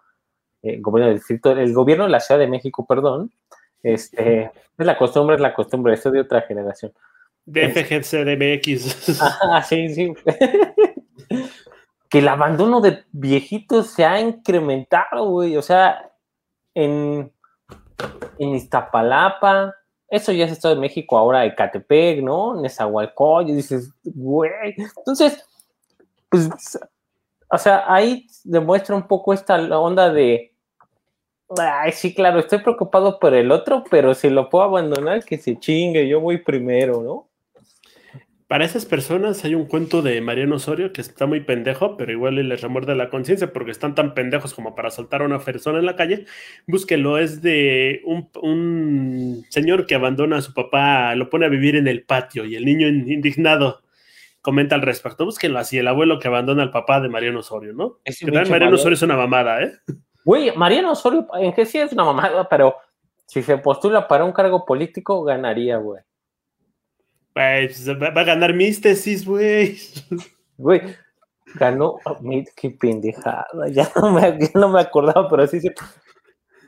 [0.62, 3.32] eh, gobierno del distrito, el gobierno de la Ciudad de México, perdón.
[3.84, 6.91] Este, es la costumbre, es la costumbre, esto de otra generación.
[7.45, 9.21] DFGCDMX.
[9.21, 10.13] Ah, sí, sí.
[12.10, 15.56] que el abandono de viejitos se ha incrementado, güey.
[15.58, 16.12] O sea,
[16.73, 17.32] en,
[18.39, 19.73] en Iztapalapa,
[20.08, 22.62] eso ya es Estado de México, ahora Ecatepec, ¿no?
[22.62, 24.75] Nezahualcóyotl, y dices, güey.
[24.97, 25.43] Entonces,
[26.29, 26.49] pues,
[27.49, 30.53] o sea, ahí demuestra un poco esta onda de,
[31.58, 35.58] ay, sí, claro, estoy preocupado por el otro, pero si lo puedo abandonar, que se
[35.58, 37.27] chingue, yo voy primero, ¿no?
[38.47, 42.36] Para esas personas hay un cuento de Mariano Osorio que está muy pendejo, pero igual
[42.36, 45.88] les remuerde la conciencia porque están tan pendejos como para soltar a una persona en
[45.88, 46.25] la calle.
[46.67, 51.88] Búsquelo, es de un, señor que abandona a su papá, lo pone a vivir en
[51.88, 53.81] el patio y el niño indignado
[54.41, 55.25] comenta al respecto.
[55.25, 57.97] Búsquenlo así, el abuelo que abandona al papá de Mariano Osorio, ¿no?
[58.47, 59.71] Mariano Osorio es una mamada, ¿eh?
[60.23, 62.75] Güey, Mariano Osorio, en que sí es una mamada, pero
[63.25, 66.03] si se postula para un cargo político, ganaría, güey.
[67.36, 69.78] Pues, va, a ganar mis tesis, güey.
[70.58, 70.82] Güey,
[71.56, 72.00] ganó,
[72.56, 75.76] qué pendejada, ya no, me, no me acordaba, pero sí se,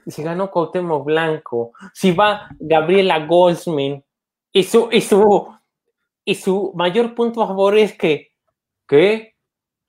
[0.08, 4.04] si ganó Cuauhtémoc Blanco, si va Gabriela Goldsman,
[4.52, 5.56] y su, y su,
[6.26, 8.34] y su mayor punto a favor es que,
[8.86, 9.36] ¿qué?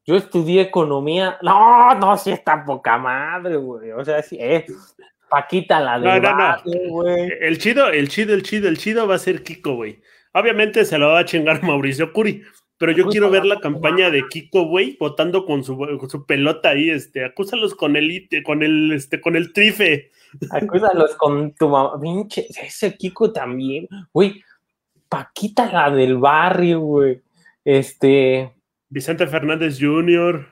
[0.06, 4.64] Yo estudié economía, no, no, si está poca madre, güey, o sea, sí, es
[5.28, 7.08] Paquita la de no, no, no.
[7.08, 10.00] El chido, el chido, el chido, el chido va a ser Kiko, güey.
[10.34, 12.42] Obviamente se lo va a chingar Mauricio Curi,
[12.78, 15.76] pero yo quiero ver la campaña de Kiko, güey, votando con su,
[16.08, 20.10] su, pelota ahí, este, acúsalos con el, con el, este, con el trife.
[20.50, 24.42] Acúsalos con tu mamá, pinche, ese Kiko también, güey,
[25.08, 27.22] Paquita la del barrio, güey.
[27.64, 28.54] Este.
[28.90, 30.46] Vicente Fernández Jr.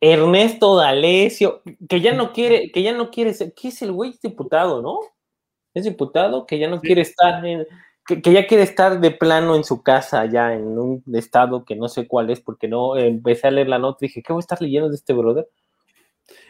[0.00, 4.10] Ernesto D'Alessio, que ya no quiere, que ya no quiere ser, ¿qué es el güey?
[4.10, 4.98] Es diputado, ¿no?
[5.72, 7.66] Es diputado que ya no quiere estar en,
[8.06, 11.88] que, ya quiere estar de plano en su casa, ya en un estado que no
[11.88, 14.46] sé cuál es, porque no empecé a leer la nota y dije, ¿qué voy a
[14.46, 15.48] estar leyendo de este brother?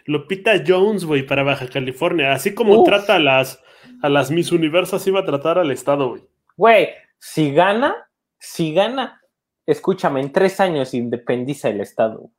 [0.06, 2.32] Lupita Jones, güey, para Baja California.
[2.32, 3.62] Así como trata a las,
[4.02, 6.22] a las Miss Universas, iba a tratar al Estado, güey.
[6.56, 6.88] Güey,
[7.18, 9.20] si gana, si gana,
[9.66, 12.30] escúchame, en tres años independiza el Estado.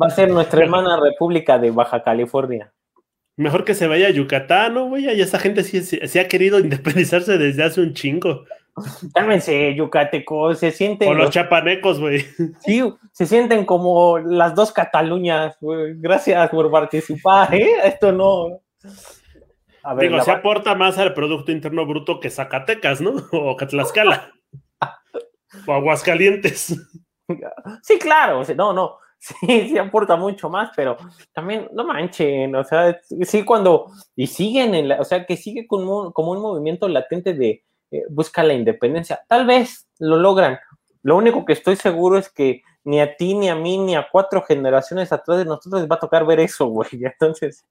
[0.00, 2.72] Va a ser nuestra hermana República de Baja California.
[3.36, 5.04] Mejor que se vaya a Yucatán, ¿no, güey?
[5.06, 8.44] Y esa gente sí, sí, ha querido independizarse desde hace un chingo.
[9.12, 11.08] Cálmense, yucatecos, se sienten.
[11.08, 12.24] O los chapanecos, güey.
[12.60, 15.94] Sí, se sienten como las dos Cataluñas, güey.
[15.96, 17.76] Gracias por participar, ¿eh?
[17.84, 18.60] Esto no.
[19.84, 23.14] A ver, Digo, se aporta más al Producto Interno Bruto que Zacatecas, ¿no?
[23.32, 24.32] O Catlascala.
[25.66, 26.74] o Aguascalientes.
[27.82, 28.42] Sí, claro.
[28.56, 28.98] No, no.
[29.24, 30.96] Sí, sí aporta mucho más, pero
[31.32, 35.66] también no manchen, o sea, sí cuando, y siguen, en la, o sea, que sigue
[35.66, 39.24] como como un movimiento latente de eh, busca la independencia.
[39.28, 40.58] Tal vez lo logran.
[41.02, 44.08] Lo único que estoy seguro es que ni a ti, ni a mí, ni a
[44.10, 46.88] cuatro generaciones atrás de nosotros les va a tocar ver eso, güey.
[46.92, 47.64] Entonces,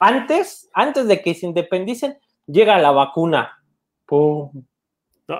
[0.00, 3.62] antes, antes de que se independicen, llega la vacuna.
[4.04, 4.50] Pum,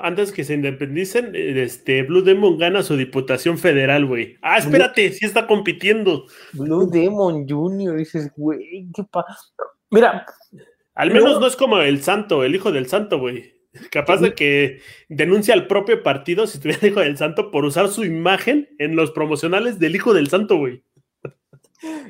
[0.01, 4.37] antes que se independicen, este Blue Demon gana su diputación federal, güey.
[4.43, 6.27] Ah, espérate, sí está compitiendo.
[6.53, 9.37] Blue Demon Junior, dices, güey, qué pasa.
[9.91, 10.25] Mira.
[10.95, 13.55] Al menos no, es como el santo, el hijo del santo, güey.
[13.91, 17.89] Capaz de que denuncia al propio partido si estuviera el hijo del santo por usar
[17.89, 20.85] su imagen en los promocionales del hijo del santo, güey.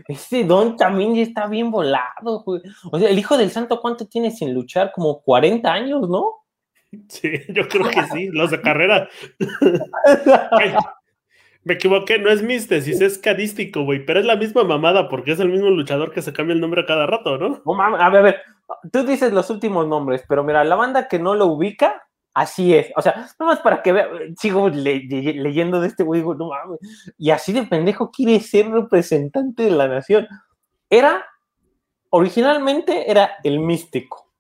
[0.09, 2.61] Ese don también ya está bien volado, güey.
[2.90, 4.92] O sea, el hijo del santo, ¿cuánto tiene sin luchar?
[4.92, 6.41] Como 40 años, ¿no?
[7.09, 9.09] Sí, yo creo que sí, los de carrera.
[11.64, 15.40] me equivoqué, no es místesis, es cadístico, güey, pero es la misma mamada porque es
[15.40, 17.62] el mismo luchador que se cambia el nombre cada rato, ¿no?
[17.81, 18.42] a ver, a ver,
[18.92, 22.02] tú dices los últimos nombres, pero mira, la banda que no lo ubica,
[22.35, 22.92] así es.
[22.96, 26.81] O sea, nomás para que vea, sigo leyendo de este güey, no mames.
[27.18, 30.26] Y así de pendejo quiere ser representante de la nación.
[30.90, 31.24] Era,
[32.11, 34.31] originalmente era el místico.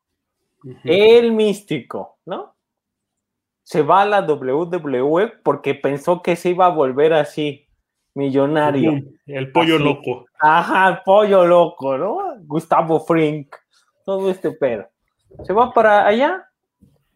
[0.84, 2.11] El místico, ¿no?
[3.72, 7.66] Se va a la WWE porque pensó que se iba a volver así,
[8.12, 9.00] millonario.
[9.24, 10.26] El pollo loco.
[10.38, 12.18] Ajá, el pollo loco, ¿no?
[12.40, 13.56] Gustavo Frink,
[14.04, 14.90] todo este pedo.
[15.44, 16.50] Se va para allá,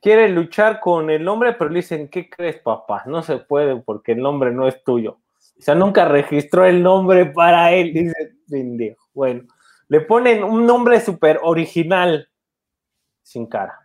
[0.01, 3.03] quiere luchar con el nombre, pero le dicen, ¿qué crees, papá?
[3.05, 5.19] No se puede porque el nombre no es tuyo.
[5.59, 9.05] O sea, nunca registró el nombre para él, dice pendejo.
[9.13, 9.43] Bueno,
[9.89, 12.31] le ponen un nombre súper original,
[13.21, 13.79] sin cara.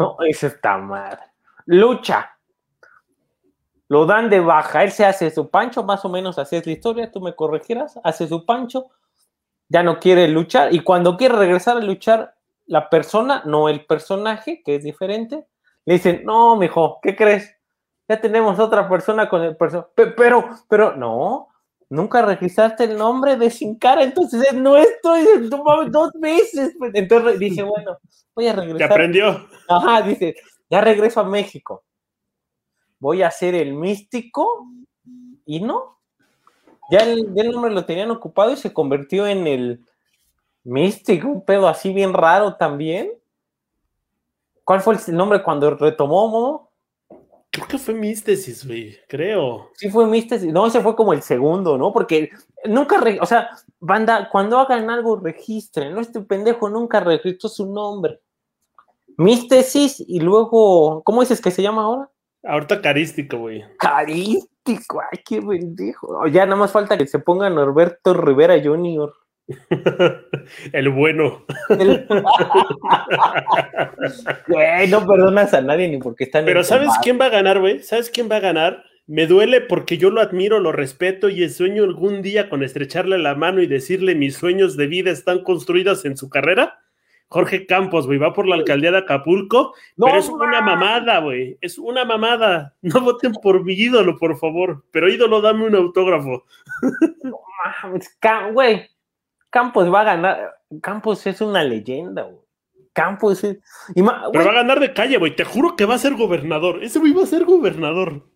[0.00, 1.29] No, eso está mal.
[1.70, 2.36] Lucha.
[3.86, 4.82] Lo dan de baja.
[4.82, 7.12] Él se hace su pancho, más o menos así es la historia.
[7.12, 7.98] Tú me corregirás.
[8.02, 8.88] Hace su pancho.
[9.68, 10.74] Ya no quiere luchar.
[10.74, 12.34] Y cuando quiere regresar a luchar,
[12.66, 15.46] la persona, no el personaje, que es diferente,
[15.84, 17.56] le dicen: No, mijo, ¿qué crees?
[18.08, 19.90] Ya tenemos otra persona con el personaje.
[19.94, 21.50] Pero, pero, no
[21.88, 25.48] nunca registraste el nombre de Sin Cara, entonces es nuestro, y
[25.90, 26.74] dos veces.
[26.94, 27.98] Entonces dice, bueno,
[28.34, 28.88] voy a regresar.
[28.88, 29.46] ¿Te aprendió?
[29.68, 30.34] Ajá, dice,
[30.70, 31.84] ya regreso a México.
[32.98, 34.66] Voy a ser el místico,
[35.44, 35.98] y no.
[36.90, 39.84] Ya el, nombre lo tenían ocupado y se convirtió en el
[40.64, 43.12] místico, un pedo así bien raro también.
[44.64, 46.70] ¿Cuál fue el nombre cuando retomó Momo?
[47.50, 49.70] Creo que fue Místesis, güey, creo.
[49.74, 50.52] Sí, fue Místesis.
[50.52, 51.92] No, ese fue como el segundo, ¿no?
[51.92, 52.30] Porque
[52.64, 56.00] nunca, o sea, banda, cuando hagan algo, registren, ¿no?
[56.00, 58.20] Este pendejo nunca registró su nombre.
[59.20, 62.08] Místesis y luego, ¿cómo dices que se llama ahora?
[62.42, 63.62] Ahorita carístico, güey.
[63.78, 66.26] Carístico, ay, qué pendejo.
[66.28, 69.12] Ya nada más falta que se ponga Norberto Rivera Jr.
[70.72, 71.44] El bueno.
[74.88, 76.46] no perdonas a nadie ni porque están.
[76.46, 77.80] Pero ¿sabes quién va a ganar, güey?
[77.80, 78.84] ¿Sabes quién va a ganar?
[79.06, 83.18] Me duele porque yo lo admiro, lo respeto y el sueño algún día con estrecharle
[83.18, 86.78] la mano y decirle mis sueños de vida están construidos en su carrera.
[87.30, 91.78] Jorge Campos, güey, va por la alcaldía de Acapulco, pero es una mamada, güey, es
[91.78, 92.74] una mamada.
[92.82, 96.44] No voten por mi ídolo, por favor, pero ídolo, dame un autógrafo.
[97.22, 97.38] No
[97.82, 98.18] mames,
[98.52, 98.90] güey,
[99.50, 100.58] Campos va a ganar.
[100.80, 102.38] Campos es una leyenda, güey.
[102.92, 103.58] Campos es.
[103.94, 105.34] Pero va a ganar de calle, güey.
[105.34, 106.82] Te juro que va a ser gobernador.
[106.82, 108.26] Ese güey va a ser gobernador.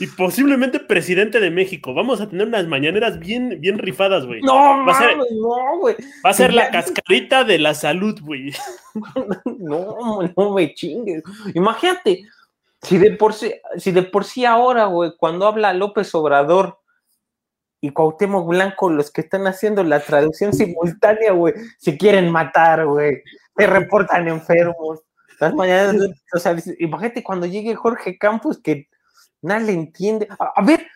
[0.00, 1.94] Y posiblemente presidente de México.
[1.94, 4.40] Vamos a tener unas mañaneras bien, bien rifadas, güey.
[4.42, 4.54] No,
[4.84, 5.96] va a ser, no, güey.
[6.24, 8.52] Va a ser la cascarita de la salud, güey.
[9.58, 11.22] No, no me chingues.
[11.54, 12.24] Imagínate,
[12.82, 16.78] Si de por sí, si de por sí ahora, güey, cuando habla López Obrador
[17.80, 23.22] y Cuauhtémoc Blanco, los que están haciendo la traducción simultánea, güey, se quieren matar, güey,
[23.56, 25.00] se reportan enfermos.
[25.40, 25.96] Las mañanas,
[26.32, 28.88] o sea, imagínate cuando llegue Jorge Campos que
[29.44, 30.28] nadie le entiende.
[30.38, 30.86] A, ver,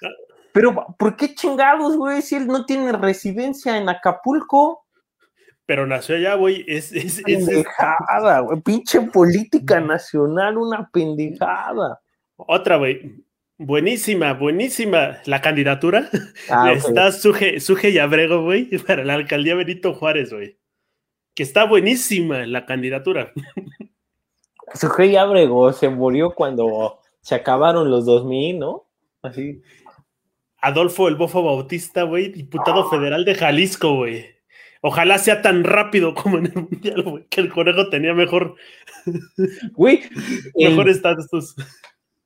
[0.53, 4.85] pero ¿por qué chingados, güey, si él no tiene residencia en Acapulco?
[5.67, 12.01] Pero nació allá, güey, es, es, pendejada, güey, pinche política nacional, una pendejada.
[12.37, 13.23] Otra, güey,
[13.59, 16.09] buenísima, buenísima la candidatura.
[16.49, 20.59] Ah, está Suje, Suje y Abrego, güey, para la alcaldía Benito Juárez, güey.
[21.35, 23.33] Que está buenísima la candidatura.
[24.75, 28.87] Suje y Abrego se murió cuando se acabaron los 2000, ¿no?
[29.23, 29.63] Así.
[30.61, 34.27] Adolfo el Bofo Bautista, güey, diputado federal de Jalisco, güey.
[34.81, 38.57] Ojalá sea tan rápido como en el mundial, güey, que el conejo tenía mejor.
[39.75, 40.03] Güey,
[40.55, 41.55] mejor estatus.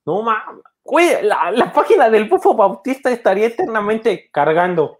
[0.04, 0.64] No mames.
[0.84, 4.98] Güey, la, página del Bofo Bautista estaría eternamente cargando.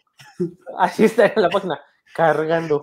[0.79, 1.81] Así estaría la página,
[2.15, 2.83] cargando.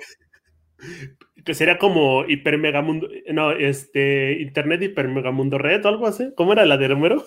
[1.45, 6.31] Que sería como hipermegamundo, no, este, internet hipermegamundo red o algo así.
[6.35, 7.23] ¿Cómo era la de Romero?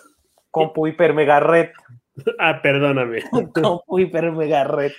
[0.50, 1.70] Compu hipermega red.
[2.38, 3.22] Ah, perdóname.
[3.54, 4.92] Compu hipermega red.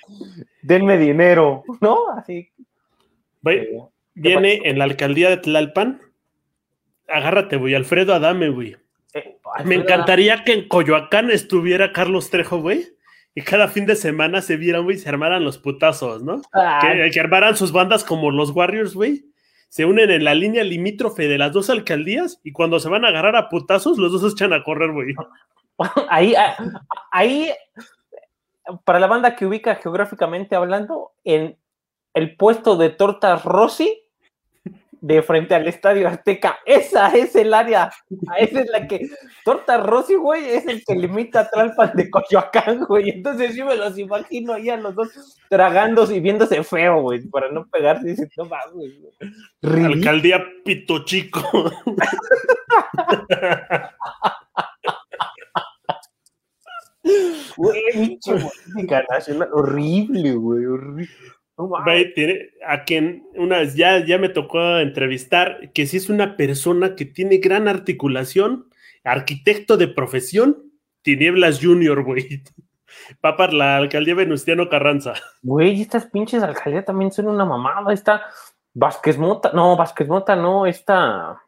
[0.63, 2.09] Denme dinero, ¿no?
[2.09, 2.49] Así.
[4.15, 6.01] viene en la alcaldía de Tlalpan.
[7.07, 7.75] Agárrate, güey.
[7.75, 8.75] Alfredo Adame, güey.
[9.13, 12.87] Eh, Me encantaría que en Coyoacán estuviera Carlos Trejo, güey.
[13.35, 16.41] Y cada fin de semana se vieran, güey, se armaran los putazos, ¿no?
[16.81, 19.25] Que, que, armaran sus bandas como los Warriors, güey.
[19.69, 23.07] Se unen en la línea limítrofe de las dos alcaldías y cuando se van a
[23.07, 25.15] agarrar a putazos, los dos se echan a correr, güey.
[26.09, 26.35] Ahí,
[27.11, 27.51] ahí,
[28.85, 31.57] para la banda que ubica geográficamente hablando, en
[32.13, 34.02] el puesto de Tortas Rossi,
[35.03, 36.59] de frente al Estadio Azteca.
[36.65, 37.91] Esa es el área.
[38.37, 39.09] Esa es la que.
[39.43, 43.09] Torta Rossi, güey, es el que limita a Tlalpan de Coyoacán, güey.
[43.09, 45.09] Entonces yo me los imagino ahí a los dos
[45.49, 48.07] tragándose y viéndose feo, güey, para no pegarse.
[48.07, 48.93] Dice, no mames,
[49.61, 49.83] güey.
[49.83, 51.41] Alcaldía Pito Chico.
[57.57, 58.17] Güey,
[59.51, 61.09] horrible, güey, horrible
[62.15, 66.95] tiene, a quien una vez ya, ya me tocó entrevistar, que sí es una persona
[66.95, 68.67] que tiene gran articulación,
[69.03, 72.43] arquitecto de profesión, Tinieblas Junior, güey.
[73.25, 75.13] Va para la alcaldía Venustiano Carranza.
[75.41, 77.93] Güey, estas pinches alcaldías también son una mamada.
[77.93, 78.23] Esta
[78.73, 81.41] Vázquez Mota, no, Vázquez Mota, no, esta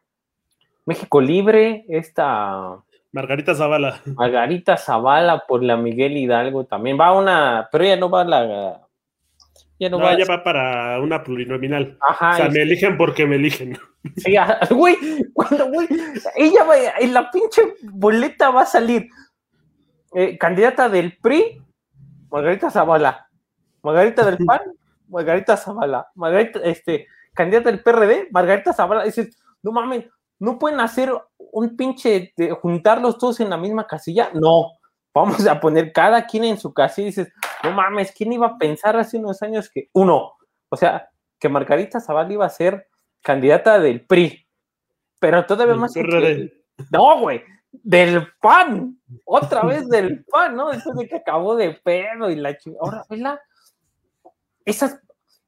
[0.84, 2.78] México Libre, esta.
[3.12, 4.00] Margarita Zavala.
[4.04, 6.98] Margarita Zavala por la Miguel Hidalgo también.
[7.00, 8.85] Va una, pero ya no va la
[9.78, 11.98] ya no, va, ya va para una plurinominal.
[12.00, 13.78] Ajá, o sea, me eligen porque me eligen.
[14.18, 14.36] Sí,
[14.70, 14.96] güey,
[15.34, 15.88] cuando, güey,
[16.36, 19.08] ella va, en la pinche boleta va a salir
[20.14, 21.60] eh, candidata del PRI,
[22.30, 23.28] Margarita Zavala.
[23.82, 24.60] Margarita del PAN,
[25.08, 26.08] Margarita Zavala.
[26.14, 29.04] Margarita, este, candidata del PRD, Margarita Zavala.
[29.04, 30.04] Dices, no mames,
[30.38, 34.30] no pueden hacer un pinche de juntarlos todos en la misma casilla.
[34.34, 34.72] No,
[35.14, 37.32] vamos a poner cada quien en su y dices,
[37.66, 40.34] no mames, ¿quién iba a pensar hace unos años que, uno,
[40.68, 42.88] o sea, que Margarita Zavala iba a ser
[43.22, 44.46] candidata del PRI,
[45.18, 45.94] pero todavía más...
[46.90, 47.42] no, güey,
[47.72, 50.70] del PAN, otra vez del PAN, ¿no?
[50.70, 53.40] Después de que acabó de pedo y la Ahora, ¿verdad?
[54.64, 55.00] Esas,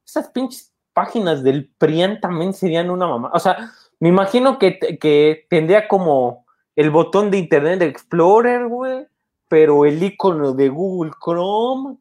[0.05, 3.31] esas pinches páginas del PRIAN también serían una mamá.
[3.33, 6.45] O sea, me imagino que, que tendría como
[6.77, 9.07] el botón de Internet Explorer, güey
[9.49, 11.97] pero el icono de Google Chrome,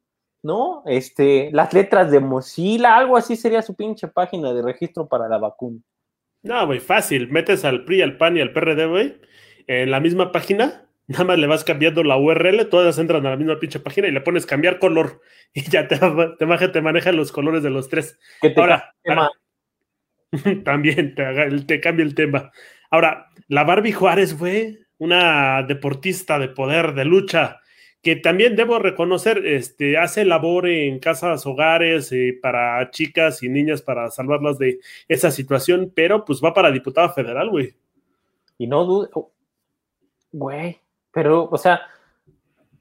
[0.48, 0.82] ¿no?
[0.86, 5.38] Este, las letras de Mozilla, algo así sería su pinche página de registro para la
[5.38, 5.80] vacuna.
[6.42, 7.30] No, güey, fácil.
[7.30, 9.22] Metes al PRI, al PAN y al PRD, güey,
[9.68, 10.86] en la misma página.
[11.08, 14.12] Nada más le vas cambiando la URL, todas entran a la misma pinche página y
[14.12, 15.22] le pones cambiar color
[15.54, 18.18] y ya te, te, te maneja los colores de los tres.
[18.56, 18.94] Ahora,
[20.64, 22.52] también te, te cambia el tema.
[22.90, 27.60] Ahora, la Barbie Juárez, güey, una deportista de poder, de lucha,
[28.02, 33.82] que también debo reconocer, este, hace labor en casas, hogares, eh, para chicas y niñas
[33.82, 37.76] para salvarlas de esa situación, pero pues va para diputada federal, güey.
[38.58, 39.32] Y no dudo, oh,
[40.32, 40.80] güey,
[41.12, 41.82] pero, o sea,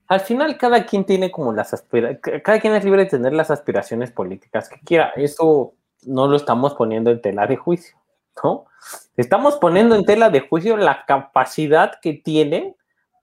[0.06, 3.50] al final cada quien tiene como las aspiraciones, cada quien es libre de tener las
[3.50, 7.96] aspiraciones políticas que quiera, eso no lo estamos poniendo en tela de juicio,
[8.42, 8.66] ¿no?
[9.16, 12.76] Estamos poniendo en tela de juicio la capacidad que tienen,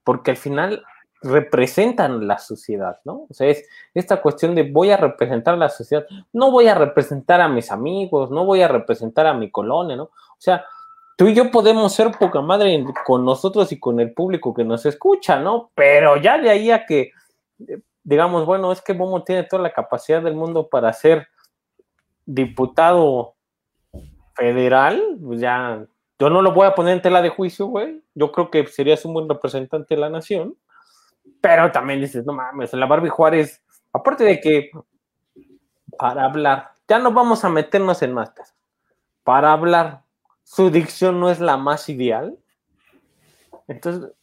[0.04, 0.84] porque al final
[1.24, 3.26] representan la sociedad, ¿no?
[3.30, 7.42] O sea, es esta cuestión de voy a representar la sociedad, no voy a representar
[7.42, 10.04] a mis amigos, no voy a representar a mi colonia, ¿no?
[10.04, 10.66] O sea,
[11.18, 14.86] tú y yo podemos ser poca madre con nosotros y con el público que nos
[14.86, 15.72] escucha, ¿no?
[15.76, 17.12] Pero ya de ahí a que,
[18.04, 21.28] digamos, bueno, es que Momo tiene toda la capacidad del mundo para ser
[22.26, 23.36] diputado
[24.36, 25.86] federal, pues ya,
[26.20, 28.02] yo no lo voy a poner en tela de juicio, güey.
[28.16, 30.56] Yo creo que serías un buen representante de la nación.
[31.44, 34.72] Pero también dices, no mames, la Barbie Juárez, aparte de que
[36.00, 38.32] para hablar, ya no vamos a meternos en más
[39.26, 40.04] Para hablar,
[40.44, 42.38] su dicción no es la más ideal.
[43.68, 44.14] Entonces,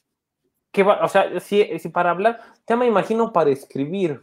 [0.72, 1.04] ¿qué va?
[1.04, 4.22] O sea, si, si para hablar, ya me imagino para escribir.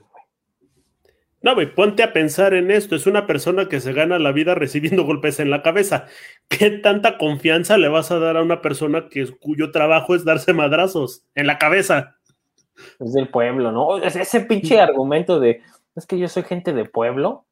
[1.44, 2.96] No, güey, ponte a pensar en esto.
[2.96, 6.08] Es una persona que se gana la vida recibiendo golpes en la cabeza.
[6.48, 10.54] ¿Qué tanta confianza le vas a dar a una persona que, cuyo trabajo es darse
[10.54, 12.17] madrazos en la cabeza?
[13.00, 13.98] Es del pueblo, ¿no?
[13.98, 15.62] Ese pinche argumento de,
[15.96, 17.46] es que yo soy gente de pueblo.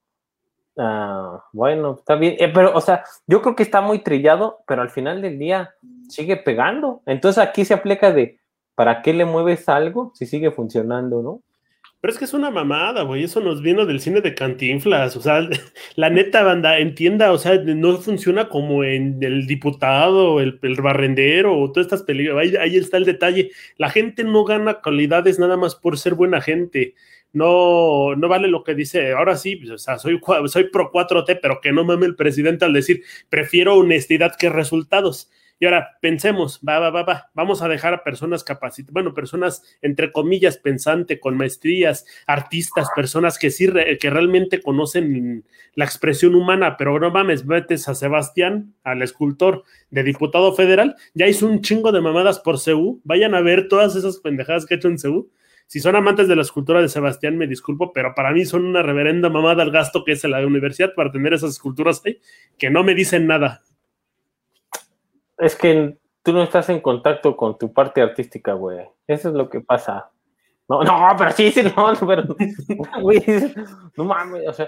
[0.78, 4.82] Ah, bueno, está bien, eh, pero, o sea, yo creo que está muy trillado, pero
[4.82, 5.74] al final del día
[6.10, 7.02] sigue pegando.
[7.06, 8.40] Entonces aquí se aplica de,
[8.76, 11.42] ¿para qué le mueves algo si sigue funcionando, no?
[12.06, 13.24] Pero es que es una mamada, güey.
[13.24, 15.18] Eso nos vino del cine de Cantinflas.
[15.18, 15.50] O sea,
[15.96, 21.58] la neta, banda, entienda, o sea, no funciona como en el diputado, el, el barrendero
[21.58, 22.54] o todas estas películas.
[22.60, 23.50] Ahí, está el detalle.
[23.78, 26.94] La gente no gana cualidades nada más por ser buena gente
[27.34, 31.40] no, no vale lo que dice, ahora sí, pues, o sea, soy, soy pro 4T,
[31.42, 35.32] pero que no mame el presidente al decir, prefiero honestidad que resultados.
[35.60, 39.64] Y ahora pensemos, va, va, va, va, vamos a dejar a personas capacitadas, bueno, personas
[39.82, 46.76] entre comillas pensante, con maestrías, artistas, personas que sí, que realmente conocen la expresión humana,
[46.78, 51.94] pero no mames, metes a Sebastián, al escultor de diputado federal, ya hizo un chingo
[51.94, 55.30] de mamadas por CEU, vayan a ver todas esas pendejadas que ha hecho en CEU,
[55.68, 58.84] si son amantes de la escultura de Sebastián, me disculpo, pero para mí son una
[58.84, 62.20] reverenda mamada el gasto que es la universidad para tener esas esculturas ahí,
[62.58, 63.64] que no me dicen nada.
[65.38, 68.88] Es que tú no estás en contacto con tu parte artística, güey.
[69.08, 70.10] Eso es lo que pasa.
[70.68, 72.24] No, no, pero sí, sí, no, pero,
[73.02, 73.24] güey,
[73.96, 74.68] no mames, o sea,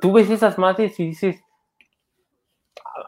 [0.00, 1.36] tú ves esas madres y dices,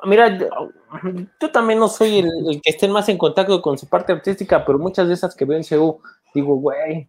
[0.05, 4.65] mira, yo, también no soy el, que esté más en contacto con su parte artística,
[4.65, 6.01] pero muchas de esas que veo en CEU
[6.35, 7.09] digo, güey,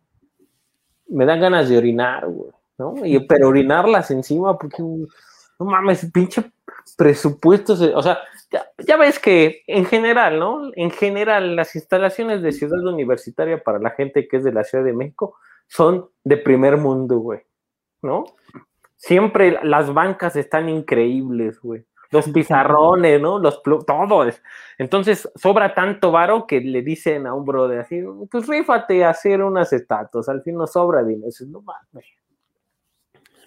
[1.08, 2.94] me dan ganas de orinar, güey, ¿no?
[3.06, 6.50] Y, pero orinarlas encima, porque, no mames, pinche
[6.96, 8.20] presupuesto, o sea,
[8.52, 10.72] ya, ves que en general, ¿no?
[10.76, 14.84] En general, las instalaciones de ciudad universitaria para la gente que es de la Ciudad
[14.84, 15.36] de México
[15.68, 17.42] son de primer mundo, güey,
[18.02, 18.26] ¿no?
[18.96, 23.40] Siempre las bancas están increíbles, güey los pizarrones, ¿no?
[23.40, 24.42] Los todos.
[24.78, 29.42] Entonces, sobra tanto varo que le dicen a un brother así, pues rífate a hacer
[29.42, 31.30] unas estatuas, al fin no sobra dinero.
[31.48, 32.06] No mames.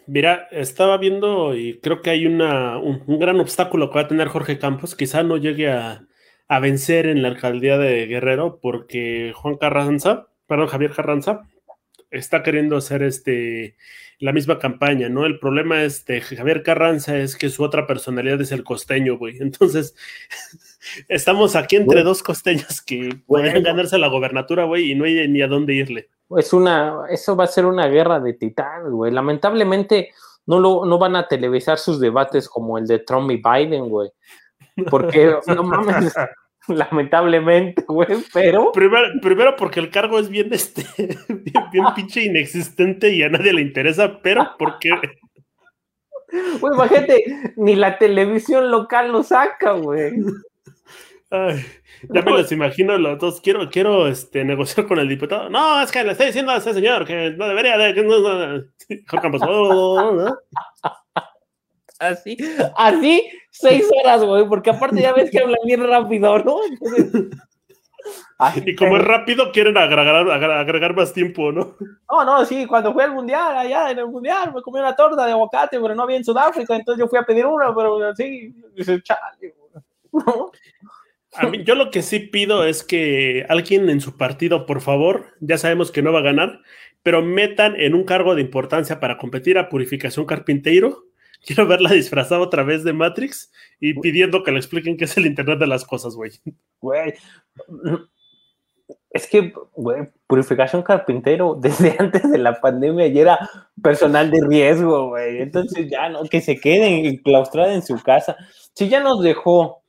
[0.07, 4.28] Mira, estaba viendo y creo que hay una, un, gran obstáculo que va a tener
[4.28, 4.94] Jorge Campos.
[4.94, 6.07] Quizá no llegue a,
[6.48, 11.42] a vencer en la alcaldía de Guerrero porque Juan Carranza, perdón, Javier Carranza,
[12.11, 13.76] está queriendo hacer este
[14.18, 15.26] la misma campaña, ¿no?
[15.26, 19.38] El problema es de Javier Carranza es que su otra personalidad es el costeño, güey.
[19.40, 19.96] Entonces,
[21.09, 25.43] estamos aquí entre dos costeños que pueden ganarse la gobernatura, güey, y no hay ni
[25.43, 26.09] a dónde irle.
[26.37, 29.12] Es una, eso va a ser una guerra de titanes, güey.
[29.12, 30.11] Lamentablemente
[30.47, 34.11] no, lo, no van a televisar sus debates como el de Trump y Biden, güey.
[34.91, 36.14] Porque, no mames,
[36.68, 38.72] lamentablemente, güey, pero...
[38.72, 40.85] Primero, porque el cargo es bien, este,
[41.28, 44.91] bien, pinche inexistente y a nadie le interesa, pero porque...
[46.61, 47.24] Güey, imagínate,
[47.57, 50.12] ni la televisión local lo saca, güey.
[52.11, 53.41] Ya me los imagino los dos.
[53.41, 55.49] Quiero, quiero este, negociar con el diputado.
[55.49, 57.95] No, es que le estoy diciendo a ese señor que no debería de...
[57.95, 58.64] Que no, no,
[61.99, 62.37] así,
[62.76, 66.57] así, seis horas, güey, porque aparte ya ves que hablan bien rápido, ¿no?
[68.64, 71.76] y como es rápido, quieren agregar, agregar, más tiempo, ¿no?
[72.11, 75.24] No, no, sí, cuando fui al mundial, allá en el mundial, me comí una torta
[75.24, 78.53] de aguacate, pero no había en Sudáfrica, entonces yo fui a pedir una, pero sí,
[78.74, 79.55] dice, chale,
[80.12, 80.51] ¿no?
[81.35, 85.35] A mí, yo lo que sí pido es que alguien en su partido, por favor,
[85.41, 86.61] ya sabemos que no va a ganar,
[87.03, 91.05] pero metan en un cargo de importancia para competir a Purificación Carpinteiro
[91.47, 95.26] quiero verla disfrazada otra vez de Matrix y pidiendo que le expliquen qué es el
[95.26, 96.30] Internet de las cosas, güey.
[96.80, 97.14] Güey.
[99.11, 103.51] Es que, güey, Purificación Carpintero, desde antes de la pandemia ya era
[103.83, 105.43] personal de riesgo, güey.
[105.43, 106.24] Entonces ya, ¿no?
[106.24, 108.37] Que se queden enclaustrados en su casa.
[108.74, 109.83] Si ya nos dejó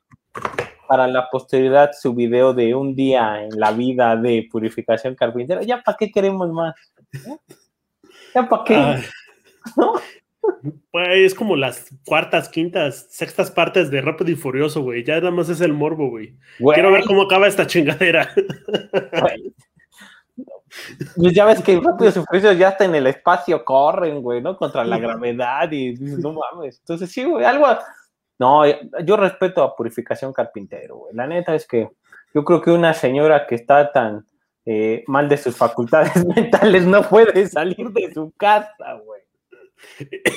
[0.94, 5.82] para la posteridad su video de un día en la vida de Purificación Carpintero, ¿ya
[5.82, 6.76] para qué queremos más?
[8.36, 9.04] ¿Ya para qué?
[9.76, 9.94] ¿No?
[10.92, 15.04] Pues es como las cuartas, quintas, sextas partes de Rápido y Furioso, güey.
[15.04, 16.36] Ya nada más es el morbo, güey.
[16.76, 18.30] Quiero ver cómo acaba esta chingadera.
[21.16, 24.56] Pues ya ves que Rápido y Furioso ya está en el espacio, corren, güey, ¿no?
[24.58, 26.78] Contra la gravedad y no mames.
[26.82, 27.66] Entonces, sí, güey, algo.
[28.40, 28.64] No,
[29.04, 31.16] yo respeto a Purificación Carpintero, güey.
[31.16, 31.90] La neta es que
[32.34, 34.26] yo creo que una señora que está tan
[34.66, 39.22] eh, mal de sus facultades mentales no puede salir de su casa, güey.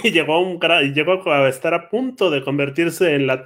[0.02, 0.58] Y llegó a, un,
[0.92, 3.44] llegó a estar a punto de convertirse en la,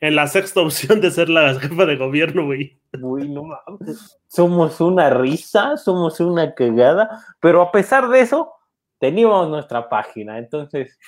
[0.00, 2.78] en la sexta opción de ser la jefa de gobierno, güey.
[3.00, 4.18] Uy, no mames.
[4.26, 8.52] Somos una risa, somos una cagada, pero a pesar de eso,
[8.98, 10.98] teníamos nuestra página, entonces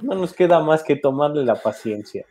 [0.00, 2.26] no nos queda más que tomarle la paciencia.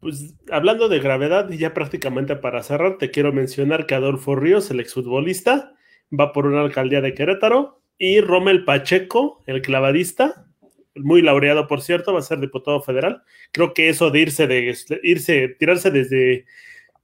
[0.00, 4.70] Pues hablando de gravedad, y ya prácticamente para cerrar, te quiero mencionar que Adolfo Ríos,
[4.70, 5.72] el exfutbolista,
[6.12, 10.46] va por una alcaldía de Querétaro, y Rommel Pacheco, el clavadista,
[10.96, 13.22] muy laureado, por cierto, va a ser diputado federal.
[13.52, 16.44] Creo que eso de irse, de irse, tirarse desde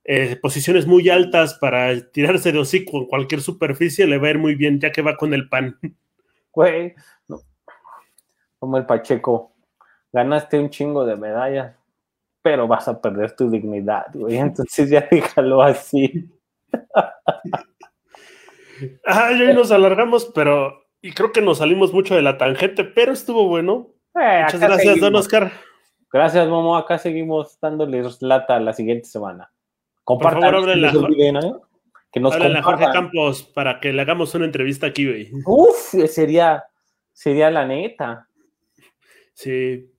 [0.04, 4.38] eh, posiciones muy altas para tirarse de hocico en cualquier superficie le va a ir
[4.38, 5.78] muy bien, ya que va con el pan.
[6.52, 6.94] Güey,
[8.58, 9.52] como el Pacheco,
[10.12, 11.76] ganaste un chingo de medallas,
[12.42, 14.36] pero vas a perder tu dignidad, güey.
[14.36, 16.30] Entonces ya déjalo así.
[19.04, 23.12] Ah, y nos alargamos, pero y creo que nos salimos mucho de la tangente, pero
[23.12, 23.88] estuvo bueno.
[24.20, 25.52] Eh, Muchas gracias, don Oscar.
[26.12, 26.76] Gracias, Momo.
[26.76, 29.52] Acá seguimos dándoles lata la siguiente semana.
[30.04, 31.52] Compartan, Por favor, la, ¿eh?
[32.10, 35.30] que nos a Jorge Campos para que le hagamos una entrevista aquí, güey.
[35.44, 36.64] Uf, sería,
[37.12, 38.26] sería la neta.
[39.34, 39.92] Sí.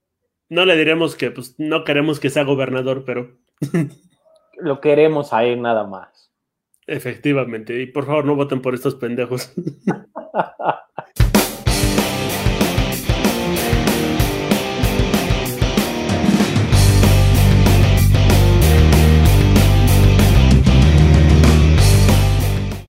[0.50, 3.38] No le diremos que pues, no queremos que sea gobernador, pero.
[4.58, 6.34] Lo queremos a él nada más.
[6.86, 7.82] Efectivamente.
[7.82, 9.54] Y por favor, no voten por estos pendejos.